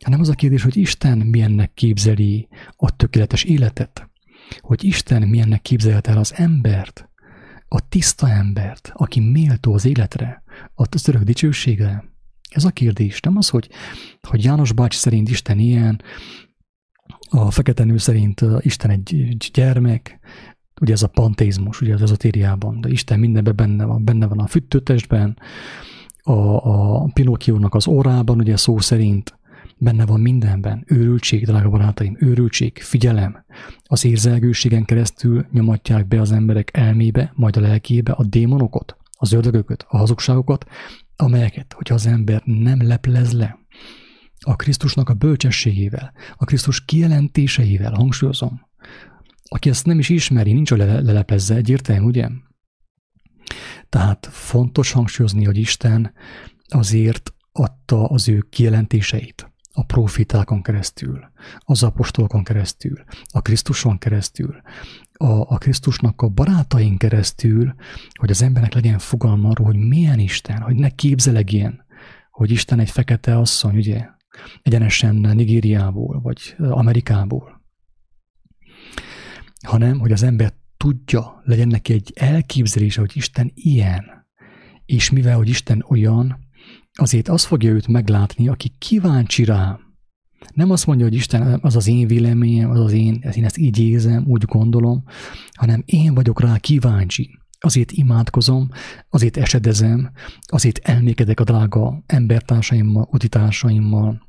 hanem 0.00 0.20
az 0.20 0.28
a 0.28 0.34
kérdés, 0.34 0.62
hogy 0.62 0.76
Isten 0.76 1.18
milyennek 1.18 1.74
képzeli 1.74 2.48
a 2.76 2.96
tökéletes 2.96 3.42
életet, 3.42 4.10
hogy 4.58 4.84
Isten 4.84 5.22
milyennek 5.22 5.62
képzelte 5.62 6.10
el 6.10 6.18
az 6.18 6.34
embert, 6.34 7.08
a 7.68 7.88
tiszta 7.88 8.30
embert, 8.30 8.92
aki 8.94 9.20
méltó 9.20 9.74
az 9.74 9.84
életre, 9.84 10.42
az 10.74 11.08
örök 11.08 11.22
dicsőségre? 11.22 12.04
Ez 12.50 12.64
a 12.64 12.70
kérdés. 12.70 13.20
Nem 13.20 13.36
az, 13.36 13.48
hogy, 13.48 13.68
hogy 14.22 14.44
János 14.44 14.72
bácsi 14.72 14.96
szerint 14.96 15.28
Isten 15.28 15.58
ilyen, 15.58 16.02
a 17.28 17.50
fekete 17.50 17.84
nő 17.84 17.96
szerint 17.96 18.44
Isten 18.60 18.90
egy 18.90 19.36
gyermek, 19.52 20.18
ugye 20.80 20.92
ez 20.92 21.02
a 21.02 21.08
panteizmus, 21.08 21.80
ugye 21.80 21.94
az 21.94 22.02
ezotériában, 22.02 22.80
de 22.80 22.88
Isten 22.88 23.18
mindenben 23.18 23.56
benne 23.56 23.84
van, 23.84 24.04
benne 24.04 24.26
van 24.26 24.38
a 24.38 24.46
füttőtestben, 24.46 25.38
a, 26.22 26.32
a 26.32 27.10
Pinocchio-nak 27.12 27.74
az 27.74 27.86
orrában, 27.86 28.38
ugye 28.38 28.56
szó 28.56 28.78
szerint, 28.78 29.38
benne 29.78 30.06
van 30.06 30.20
mindenben. 30.20 30.84
Őrültség, 30.86 31.44
drága 31.44 31.68
barátaim, 31.68 32.16
őrültség, 32.20 32.78
figyelem. 32.78 33.44
Az 33.84 34.04
érzelgőségen 34.04 34.84
keresztül 34.84 35.46
nyomatják 35.52 36.08
be 36.08 36.20
az 36.20 36.32
emberek 36.32 36.76
elmébe, 36.76 37.32
majd 37.34 37.56
a 37.56 37.60
lelkébe 37.60 38.12
a 38.12 38.24
démonokat, 38.24 38.96
az 39.18 39.32
ördögöket, 39.32 39.84
a 39.88 39.96
hazugságokat, 39.96 40.66
amelyeket, 41.16 41.72
hogyha 41.72 41.94
az 41.94 42.06
ember 42.06 42.42
nem 42.44 42.86
leplez 42.86 43.32
le, 43.32 43.58
a 44.40 44.56
Krisztusnak 44.56 45.08
a 45.08 45.14
bölcsességével, 45.14 46.12
a 46.36 46.44
Krisztus 46.44 46.84
kijelentéseivel, 46.84 47.92
hangsúlyozom, 47.92 48.60
aki 49.48 49.68
ezt 49.68 49.86
nem 49.86 49.98
is 49.98 50.08
ismeri, 50.08 50.52
nincs 50.52 50.70
a 50.70 50.76
leleplezze, 50.76 51.54
egyértelmű, 51.54 52.06
ugye? 52.06 52.28
Tehát 53.88 54.28
fontos 54.30 54.92
hangsúlyozni, 54.92 55.44
hogy 55.44 55.56
Isten 55.56 56.12
azért 56.68 57.34
adta 57.52 58.06
az 58.06 58.28
ő 58.28 58.46
kijelentéseit 58.50 59.50
a 59.78 59.84
profitákon 59.84 60.62
keresztül, 60.62 61.30
az 61.58 61.82
apostolokon 61.82 62.44
keresztül, 62.44 63.04
a 63.28 63.40
Krisztuson 63.40 63.98
keresztül, 63.98 64.60
a, 65.12 65.26
a 65.26 65.58
Krisztusnak 65.58 66.22
a 66.22 66.28
barátain 66.28 66.96
keresztül, 66.96 67.74
hogy 68.14 68.30
az 68.30 68.42
embernek 68.42 68.74
legyen 68.74 68.98
fogalma 68.98 69.48
arról, 69.48 69.66
hogy 69.66 69.76
milyen 69.76 70.18
Isten, 70.18 70.60
hogy 70.60 70.74
ne 70.74 70.88
képzelegjen, 70.88 71.84
hogy 72.30 72.50
Isten 72.50 72.78
egy 72.78 72.90
fekete 72.90 73.38
asszony, 73.38 73.76
ugye, 73.76 74.06
egyenesen 74.62 75.14
Nigériából, 75.14 76.20
vagy 76.20 76.56
Amerikából, 76.58 77.64
hanem, 79.62 79.98
hogy 79.98 80.12
az 80.12 80.22
ember 80.22 80.52
tudja, 80.76 81.42
legyen 81.44 81.68
neki 81.68 81.92
egy 81.92 82.12
elképzelése, 82.14 83.00
hogy 83.00 83.12
Isten 83.14 83.52
ilyen, 83.54 84.26
és 84.86 85.10
mivel, 85.10 85.36
hogy 85.36 85.48
Isten 85.48 85.84
olyan, 85.88 86.45
azért 86.96 87.28
az 87.28 87.44
fogja 87.44 87.70
őt 87.70 87.88
meglátni, 87.88 88.48
aki 88.48 88.74
kíváncsi 88.78 89.44
rá. 89.44 89.78
Nem 90.54 90.70
azt 90.70 90.86
mondja, 90.86 91.04
hogy 91.04 91.14
Isten 91.14 91.58
az 91.62 91.76
az 91.76 91.86
én 91.86 92.06
véleményem, 92.06 92.70
az 92.70 92.80
az 92.80 92.92
én, 92.92 93.24
én 93.34 93.44
ezt 93.44 93.58
így 93.58 93.78
érzem, 93.78 94.24
úgy 94.26 94.44
gondolom, 94.44 95.04
hanem 95.52 95.82
én 95.84 96.14
vagyok 96.14 96.40
rá 96.40 96.56
kíváncsi. 96.56 97.38
Azért 97.60 97.92
imádkozom, 97.92 98.68
azért 99.08 99.36
esedezem, 99.36 100.10
azért 100.40 100.78
elmékedek 100.78 101.40
a 101.40 101.44
drága 101.44 102.02
embertársaimmal, 102.06 103.08
utitársaimmal, 103.10 104.28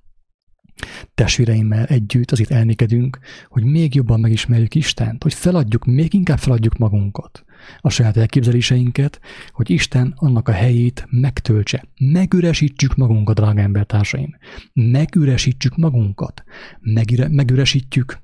testvéreimmel 1.15 1.85
együtt 1.85 2.31
azért 2.31 2.51
elmékedünk, 2.51 3.19
hogy 3.47 3.63
még 3.63 3.95
jobban 3.95 4.19
megismerjük 4.19 4.75
Istent, 4.75 5.23
hogy 5.23 5.33
feladjuk, 5.33 5.85
még 5.85 6.13
inkább 6.13 6.37
feladjuk 6.37 6.77
magunkat, 6.77 7.43
a 7.79 7.89
saját 7.89 8.17
elképzeléseinket, 8.17 9.19
hogy 9.49 9.69
Isten 9.69 10.13
annak 10.15 10.47
a 10.47 10.51
helyét 10.51 11.07
megtöltse. 11.09 11.83
Megüresítsük 11.99 12.95
magunkat, 12.95 13.35
drága 13.35 13.61
embertársaim. 13.61 14.37
Megüresítsük 14.73 15.75
magunkat. 15.75 16.43
Megüre, 16.79 17.27
megüresítjük 17.29 18.21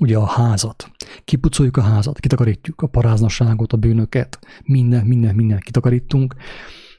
ugye 0.00 0.16
a 0.16 0.26
házat. 0.26 0.90
Kipucoljuk 1.24 1.76
a 1.76 1.82
házat, 1.82 2.20
kitakarítjuk 2.20 2.80
a 2.80 2.86
paráznaságot, 2.86 3.72
a 3.72 3.76
bűnöket, 3.76 4.38
minden, 4.64 5.06
minden, 5.06 5.34
minden 5.34 5.58
kitakarítunk, 5.58 6.34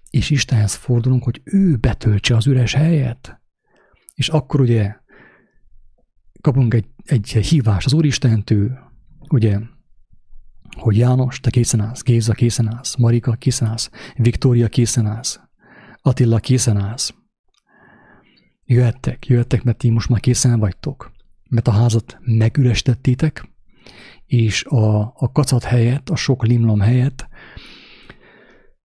és 0.10 0.30
Istenhez 0.30 0.74
fordulunk, 0.74 1.24
hogy 1.24 1.42
ő 1.44 1.76
betöltse 1.76 2.36
az 2.36 2.48
üres 2.48 2.74
helyet. 2.74 3.42
És 4.16 4.30
akkor 4.30 4.62
ugye 4.62 4.96
kapunk 6.42 6.74
egy, 6.74 6.86
egy 7.04 7.30
hívást 7.30 7.86
az 7.86 7.94
Úristentől, 7.94 8.80
ugye, 9.30 9.60
hogy 10.76 10.98
János, 10.98 11.40
te 11.40 11.50
készen 11.50 11.80
állsz, 11.80 12.04
Géza 12.04 12.34
készen 12.34 12.74
állsz, 12.76 12.96
Marika 12.96 13.32
készen 13.32 13.68
állsz, 13.68 13.90
Viktória 14.16 14.68
készen 14.68 15.06
állsz, 15.06 15.40
Attila 16.02 16.38
készen 16.38 16.78
állsz. 16.78 17.14
Jöhettek, 18.66 19.28
jöhettek, 19.28 19.64
mert 19.64 19.78
ti 19.78 19.90
most 19.90 20.10
már 20.10 20.20
készen 20.20 20.60
vagytok, 20.60 21.12
mert 21.50 21.68
a 21.68 21.72
házat 21.72 22.18
megürestettétek, 22.22 23.50
és 24.26 24.66
a, 24.66 25.00
a 25.02 25.32
kacat 25.32 25.64
helyett, 25.64 26.10
a 26.10 26.16
sok 26.16 26.46
limlom 26.46 26.80
helyett 26.80 27.28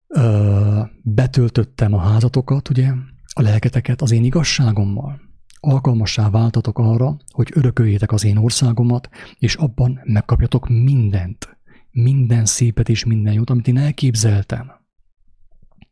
ö, 0.07 0.81
betöltöttem 1.03 1.93
a 1.93 1.99
házatokat, 1.99 2.69
ugye, 2.69 2.91
a 3.33 3.41
lelketeket 3.41 4.01
az 4.01 4.11
én 4.11 4.23
igazságommal. 4.23 5.21
Alkalmassá 5.59 6.29
váltatok 6.29 6.79
arra, 6.79 7.17
hogy 7.33 7.51
örököljétek 7.53 8.11
az 8.11 8.23
én 8.23 8.37
országomat, 8.37 9.09
és 9.37 9.55
abban 9.55 9.99
megkapjatok 10.03 10.67
mindent, 10.67 11.58
minden 11.91 12.45
szépet 12.45 12.89
és 12.89 13.05
minden 13.05 13.33
jót, 13.33 13.49
amit 13.49 13.67
én 13.67 13.77
elképzeltem. 13.77 14.71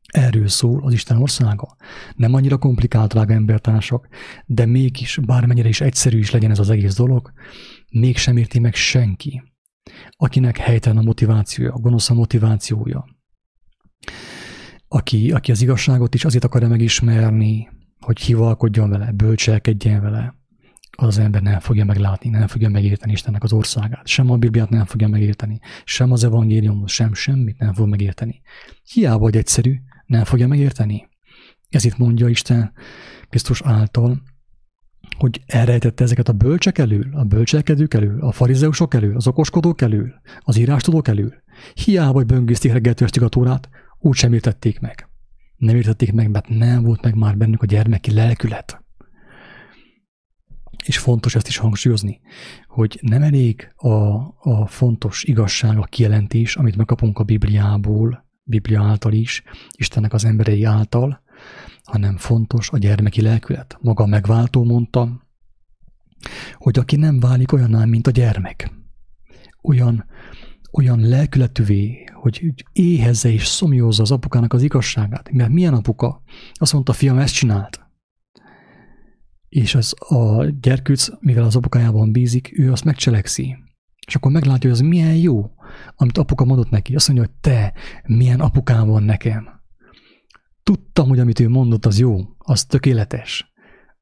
Erről 0.07 0.47
szól 0.47 0.85
az 0.85 0.93
Isten 0.93 1.21
országa. 1.21 1.75
Nem 2.15 2.33
annyira 2.33 2.57
komplikált, 2.57 3.11
drága 3.11 3.33
embertársak, 3.33 4.07
de 4.45 4.65
mégis, 4.65 5.19
bármennyire 5.25 5.67
is 5.67 5.81
egyszerű 5.81 6.17
is 6.17 6.31
legyen 6.31 6.51
ez 6.51 6.59
az 6.59 6.69
egész 6.69 6.95
dolog, 6.95 7.31
mégsem 7.91 8.37
érti 8.37 8.59
meg 8.59 8.75
senki, 8.75 9.43
akinek 10.17 10.57
helytelen 10.57 10.97
a 10.97 11.01
motivációja, 11.01 11.71
gonosz 11.71 12.09
a 12.09 12.13
motivációja, 12.13 13.05
aki, 14.87 15.31
aki 15.31 15.51
az 15.51 15.61
igazságot 15.61 16.13
is 16.13 16.25
azért 16.25 16.43
akarja 16.43 16.67
megismerni, 16.67 17.69
hogy 17.99 18.19
hivalkodjon 18.19 18.89
vele, 18.89 19.11
bölcselkedjen 19.11 20.01
vele, 20.01 20.35
az 20.99 21.07
az 21.07 21.17
ember 21.17 21.41
nem 21.41 21.59
fogja 21.59 21.85
meglátni, 21.85 22.29
nem 22.29 22.47
fogja 22.47 22.69
megérteni 22.69 23.11
Istennek 23.11 23.43
az 23.43 23.53
országát. 23.53 24.07
Sem 24.07 24.31
a 24.31 24.37
Bibliát 24.37 24.69
nem 24.69 24.85
fogja 24.85 25.07
megérteni, 25.07 25.59
sem 25.83 26.11
az 26.11 26.23
evangéliumot, 26.23 26.87
sem 26.87 27.13
semmit 27.13 27.57
nem 27.57 27.73
fog 27.73 27.87
megérteni. 27.87 28.41
Hiába 28.83 29.17
vagy 29.17 29.37
egyszerű, 29.37 29.75
nem 30.05 30.23
fogja 30.23 30.47
megérteni. 30.47 31.07
Ez 31.69 31.85
itt 31.85 31.97
mondja 31.97 32.27
Isten 32.27 32.71
Krisztus 33.29 33.61
által, 33.61 34.21
hogy 35.17 35.41
elrejtette 35.45 36.03
ezeket 36.03 36.29
a 36.29 36.33
bölcsek 36.33 36.77
elől, 36.77 37.05
a 37.13 37.23
bölcselkedők 37.23 37.93
elől, 37.93 38.21
a 38.21 38.31
farizeusok 38.31 38.93
elől, 38.93 39.15
az 39.15 39.27
okoskodók 39.27 39.81
elől, 39.81 40.13
az 40.39 40.57
írástudók 40.57 41.07
elől. 41.07 41.33
Hiába, 41.73 42.11
hogy 42.11 42.25
böngészték 42.25 42.71
reggeltől 42.71 43.29
a 43.31 43.59
úgy 43.99 44.15
sem 44.15 44.33
értették 44.33 44.79
meg. 44.79 45.09
Nem 45.57 45.75
értették 45.75 46.13
meg, 46.13 46.29
mert 46.29 46.47
nem 46.47 46.83
volt 46.83 47.01
meg 47.01 47.15
már 47.15 47.37
bennük 47.37 47.61
a 47.61 47.65
gyermeki 47.65 48.13
lelkület. 48.13 48.85
És 50.85 50.97
fontos 50.97 51.35
ezt 51.35 51.47
is 51.47 51.57
hangsúlyozni, 51.57 52.19
hogy 52.67 52.99
nem 53.01 53.23
elég 53.23 53.73
a, 53.75 53.89
a 54.39 54.65
fontos 54.67 55.23
igazság, 55.23 55.77
a 55.77 55.83
kijelentés, 55.83 56.55
amit 56.55 56.75
megkapunk 56.75 57.19
a 57.19 57.23
Bibliából, 57.23 58.25
Biblia 58.43 58.83
által 58.83 59.13
is, 59.13 59.43
Istennek 59.77 60.13
az 60.13 60.25
emberei 60.25 60.63
által, 60.63 61.21
hanem 61.83 62.17
fontos 62.17 62.69
a 62.69 62.77
gyermeki 62.77 63.21
lelkület. 63.21 63.77
Maga 63.81 64.03
a 64.03 64.07
megváltó 64.07 64.63
mondta, 64.63 65.25
hogy 66.53 66.79
aki 66.79 66.95
nem 66.95 67.19
válik 67.19 67.51
olyanná, 67.51 67.85
mint 67.85 68.07
a 68.07 68.11
gyermek, 68.11 68.71
olyan, 69.61 70.05
olyan 70.71 70.99
lelkületűvé, 70.99 72.03
hogy 72.13 72.53
éhezze 72.73 73.29
és 73.29 73.45
szomjózza 73.45 74.01
az 74.01 74.11
apukának 74.11 74.53
az 74.53 74.63
igazságát. 74.63 75.31
Mert 75.31 75.51
milyen 75.51 75.73
apuka? 75.73 76.21
Azt 76.53 76.73
mondta, 76.73 76.93
fiam, 76.93 77.17
ezt 77.17 77.33
csinált. 77.33 77.86
És 79.49 79.75
az 79.75 79.93
a 79.99 80.45
gyerkőc, 80.45 81.09
mivel 81.19 81.43
az 81.43 81.55
apukájában 81.55 82.11
bízik, 82.11 82.59
ő 82.59 82.71
azt 82.71 82.83
megcselekszi. 82.83 83.55
És 84.07 84.15
akkor 84.15 84.31
meglátja, 84.31 84.69
hogy 84.69 84.79
az 84.79 84.87
milyen 84.87 85.15
jó, 85.15 85.51
amit 85.95 86.17
apuka 86.17 86.45
mondott 86.45 86.69
neki. 86.69 86.95
Azt 86.95 87.07
mondja, 87.07 87.25
hogy 87.25 87.35
te, 87.41 87.73
milyen 88.03 88.39
apukám 88.39 88.87
van 88.87 89.03
nekem. 89.03 89.47
Tudtam, 90.63 91.07
hogy 91.07 91.19
amit 91.19 91.39
ő 91.39 91.49
mondott, 91.49 91.85
az 91.85 91.99
jó, 91.99 92.19
az 92.37 92.65
tökéletes. 92.65 93.51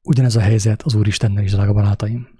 Ugyanez 0.02 0.36
a 0.36 0.40
helyzet 0.40 0.82
az 0.82 0.94
Úristennel 0.94 1.42
is, 1.42 1.50
drága 1.50 1.72
barátaim 1.72 2.34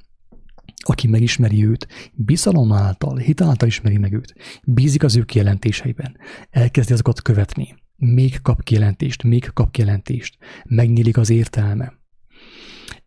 aki 0.89 1.07
megismeri 1.07 1.67
őt, 1.67 1.89
bizalom 2.13 2.73
által, 2.73 3.17
hit 3.17 3.41
által 3.41 3.69
ismeri 3.69 3.97
meg 3.97 4.13
őt, 4.13 4.35
bízik 4.65 5.03
az 5.03 5.17
ő 5.17 5.25
kijelentéseiben, 5.25 6.17
elkezdi 6.51 6.93
azokat 6.93 7.23
követni, 7.23 7.75
még 7.97 8.41
kap 8.43 8.63
kijelentést, 8.63 9.23
még 9.23 9.51
kap 9.55 9.71
kijelentést, 9.71 10.39
megnyílik 10.65 11.17
az 11.17 11.31
értelme. 11.31 11.93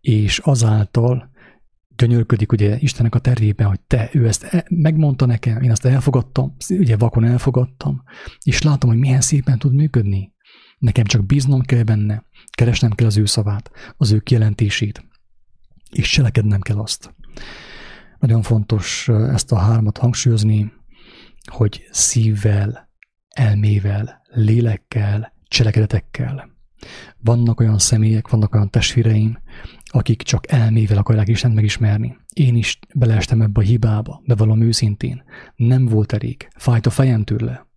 És 0.02 0.38
azáltal 0.38 1.30
gyönyörködik 1.96 2.52
ugye 2.52 2.78
Istennek 2.80 3.16
a 3.16 3.20
tervében, 3.20 3.68
hogy 3.68 3.80
te, 3.80 4.10
ő 4.14 4.28
ezt 4.28 4.44
e- 4.44 4.66
megmondta 4.70 5.26
nekem, 5.26 5.62
én 5.62 5.72
azt 5.72 5.86
elfogadtam, 5.86 6.56
ugye 6.70 6.98
vakon 6.98 7.26
elfogadtam, 7.26 8.04
és 8.44 8.62
látom, 8.62 8.90
hogy 8.90 9.00
milyen 9.00 9.22
szépen 9.22 9.60
tud 9.60 9.74
működni. 9.74 10.34
Nekem 10.78 11.04
csak 11.04 11.26
bíznom 11.26 11.62
kell 11.62 11.84
benne, 11.84 12.24
keresnem 12.52 12.92
kell 12.92 13.08
az 13.08 13.18
ő 13.18 13.26
szavát, 13.26 13.72
az 13.98 14.12
ő 14.12 14.20
kijelentését, 14.20 15.06
és 15.92 16.10
cselekednem 16.10 16.60
kell 16.60 16.78
azt. 16.78 17.14
Nagyon 18.20 18.42
fontos 18.42 19.08
ezt 19.08 19.52
a 19.52 19.58
hármat 19.58 19.98
hangsúlyozni, 19.98 20.72
hogy 21.52 21.88
szívvel 21.92 22.90
elmével, 23.30 24.22
lélekkel, 24.30 25.34
cselekedetekkel. 25.48 26.50
Vannak 27.18 27.60
olyan 27.60 27.78
személyek, 27.78 28.28
vannak 28.28 28.54
olyan 28.54 28.70
testvéreim, 28.70 29.40
akik 29.92 30.22
csak 30.22 30.52
elmével 30.52 30.98
akarják 30.98 31.28
Istent 31.28 31.56
megismerni. 31.56 32.18
Én 32.34 32.56
is 32.56 32.80
beleestem 32.96 33.42
ebbe 33.42 33.60
a 33.60 33.64
hibába, 33.64 34.22
bevallom 34.26 34.62
őszintén. 34.62 35.24
Nem 35.56 35.86
volt 35.86 36.14
elég. 36.14 36.48
Fájt 36.56 36.86
a 36.86 36.90
fejem 36.90 37.24
tőle. 37.24 37.68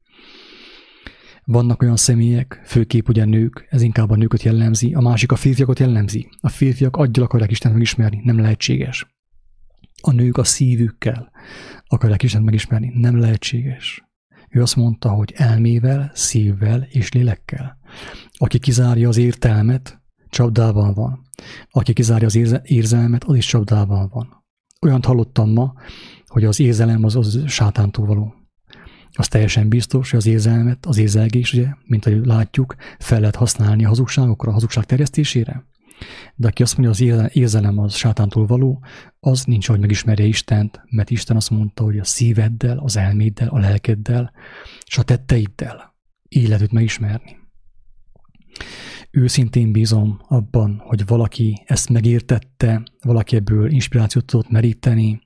Vannak 1.45 1.83
olyan 1.83 1.97
személyek, 1.97 2.63
főképp 2.65 3.09
ugye 3.09 3.25
nők, 3.25 3.67
ez 3.71 3.83
inkább 3.83 4.11
a 4.11 4.17
nőket 4.17 4.43
jellemzi, 4.43 4.95
a 4.95 5.01
másik 5.01 5.33
a 5.33 5.37
férfiakat 5.37 5.79
jellemzi. 5.79 6.29
A 6.41 6.49
férfiak 6.49 6.97
aggyal 6.97 7.25
akarják 7.25 7.51
Istent 7.51 7.75
megismerni, 7.75 8.21
nem 8.25 8.39
lehetséges. 8.39 9.07
A 10.03 10.13
nők 10.13 10.37
a 10.37 10.45
szívükkel 10.45 11.31
akarják 11.87 12.23
Istent 12.23 12.45
megismerni, 12.45 12.93
nem 12.95 13.19
lehetséges. 13.19 14.03
Ő 14.49 14.63
azt 14.63 14.77
mondta, 14.77 15.11
hogy 15.11 15.33
elmével, 15.37 16.11
szívvel 16.15 16.87
és 16.91 17.13
lélekkel. 17.13 17.79
Aki 18.33 18.59
kizárja 18.59 19.09
az 19.09 19.17
értelmet, 19.17 20.03
csapdában 20.29 20.95
van. 20.95 21.21
Aki 21.71 21.93
kizárja 21.93 22.27
az 22.27 22.35
érze- 22.35 22.63
érzelmet, 22.65 23.25
az 23.25 23.37
is 23.37 23.47
csapdában 23.47 24.09
van. 24.13 24.45
Olyant 24.81 25.05
hallottam 25.05 25.51
ma, 25.51 25.73
hogy 26.27 26.45
az 26.45 26.61
érzelem 26.61 27.05
az, 27.05 27.17
az 27.17 27.43
sátántól 27.47 28.07
való. 28.07 28.35
Az 29.13 29.29
teljesen 29.29 29.69
biztos, 29.69 30.11
hogy 30.11 30.19
az 30.19 30.27
érzelmet, 30.27 30.87
az 30.87 30.99
érzelgés, 30.99 31.53
ugye, 31.53 31.67
mint 31.85 32.07
ahogy 32.07 32.27
látjuk, 32.27 32.75
fel 32.99 33.21
lehet 33.21 33.37
használni 33.37 33.85
a 33.85 33.89
hazugságokra, 33.89 34.51
a 34.51 34.53
hazugság 34.53 34.85
terjesztésére. 34.85 35.65
De 36.35 36.49
aki 36.49 36.63
azt 36.63 36.79
mondja, 36.79 37.19
az 37.19 37.31
érzelem 37.35 37.79
az 37.79 37.95
sátántól 37.95 38.47
való, 38.47 38.85
az 39.21 39.45
nincs, 39.45 39.69
hogy 39.69 39.81
megismerje 39.81 40.27
Istent, 40.27 40.83
mert 40.91 41.11
Isten 41.11 41.37
azt 41.37 41.51
mondta, 41.51 41.85
hogy 41.85 41.99
a 41.99 42.05
szíveddel, 42.05 42.79
az 42.79 42.97
elméddel, 42.97 43.49
a 43.49 43.59
lelkeddel, 43.59 44.33
és 44.87 44.99
a 44.99 45.03
tetteiddel 45.03 45.95
így 46.29 46.49
lehet 46.49 46.73
megismerni. 46.73 47.42
Őszintén 49.15 49.73
bízom 49.73 50.21
abban, 50.29 50.83
hogy 50.85 51.07
valaki 51.07 51.63
ezt 51.67 51.89
megértette, 51.89 52.83
valaki 53.03 53.37
ebből 53.37 53.71
inspirációt 53.71 54.25
tudott 54.25 54.51
meríteni, 54.51 55.21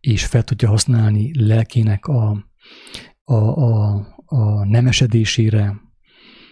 és 0.00 0.24
fel 0.24 0.42
tudja 0.42 0.68
használni 0.68 1.46
lelkének 1.46 2.06
a, 2.06 2.46
a, 3.24 3.34
a, 3.34 4.06
a 4.24 4.64
nemesedésére, 4.64 5.80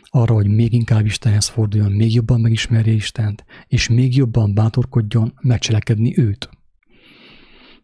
arra, 0.02 0.34
hogy 0.34 0.48
még 0.48 0.72
inkább 0.72 1.04
Istenhez 1.04 1.48
forduljon, 1.48 1.92
még 1.92 2.14
jobban 2.14 2.40
megismerje 2.40 2.92
Istent, 2.92 3.44
és 3.66 3.88
még 3.88 4.16
jobban 4.16 4.54
bátorkodjon 4.54 5.34
megcselekedni 5.42 6.18
őt. 6.18 6.48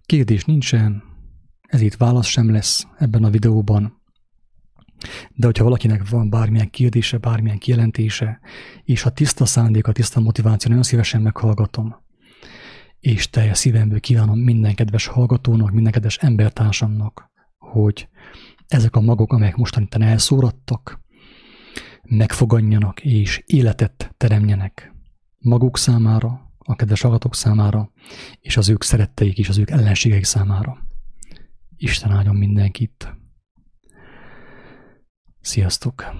Kérdés 0.06 0.44
nincsen, 0.44 1.02
ezért 1.60 1.96
válasz 1.96 2.26
sem 2.26 2.50
lesz 2.50 2.86
ebben 2.98 3.24
a 3.24 3.30
videóban, 3.30 4.01
de 5.34 5.46
hogyha 5.46 5.64
valakinek 5.64 6.08
van 6.08 6.30
bármilyen 6.30 6.70
kérdése, 6.70 7.18
bármilyen 7.18 7.58
kijelentése, 7.58 8.40
és 8.84 9.02
ha 9.02 9.10
tiszta 9.10 9.44
szándék, 9.44 9.84
tiszta 9.84 10.20
motiváció, 10.20 10.68
nagyon 10.68 10.84
szívesen 10.84 11.22
meghallgatom. 11.22 11.96
És 13.00 13.30
teljes 13.30 13.58
szívemből 13.58 14.00
kívánom 14.00 14.38
minden 14.38 14.74
kedves 14.74 15.06
hallgatónak, 15.06 15.72
minden 15.72 15.92
kedves 15.92 16.16
embertársamnak, 16.16 17.30
hogy 17.58 18.08
ezek 18.68 18.96
a 18.96 19.00
magok, 19.00 19.32
amelyek 19.32 19.56
mostanában 19.56 20.02
elszórattak, 20.02 21.00
megfogadjanak 22.02 23.00
és 23.00 23.42
életet 23.46 24.14
teremjenek 24.16 24.94
maguk 25.38 25.78
számára, 25.78 26.52
a 26.58 26.74
kedves 26.74 27.00
hallgatók 27.00 27.34
számára, 27.34 27.92
és 28.40 28.56
az 28.56 28.68
ők 28.68 28.82
szeretteik 28.82 29.38
és 29.38 29.48
az 29.48 29.58
ők 29.58 29.70
ellenségeik 29.70 30.24
számára. 30.24 30.78
Isten 31.76 32.10
áldjon 32.10 32.36
mindenkit! 32.36 33.21
Sziasztok! 35.42 36.12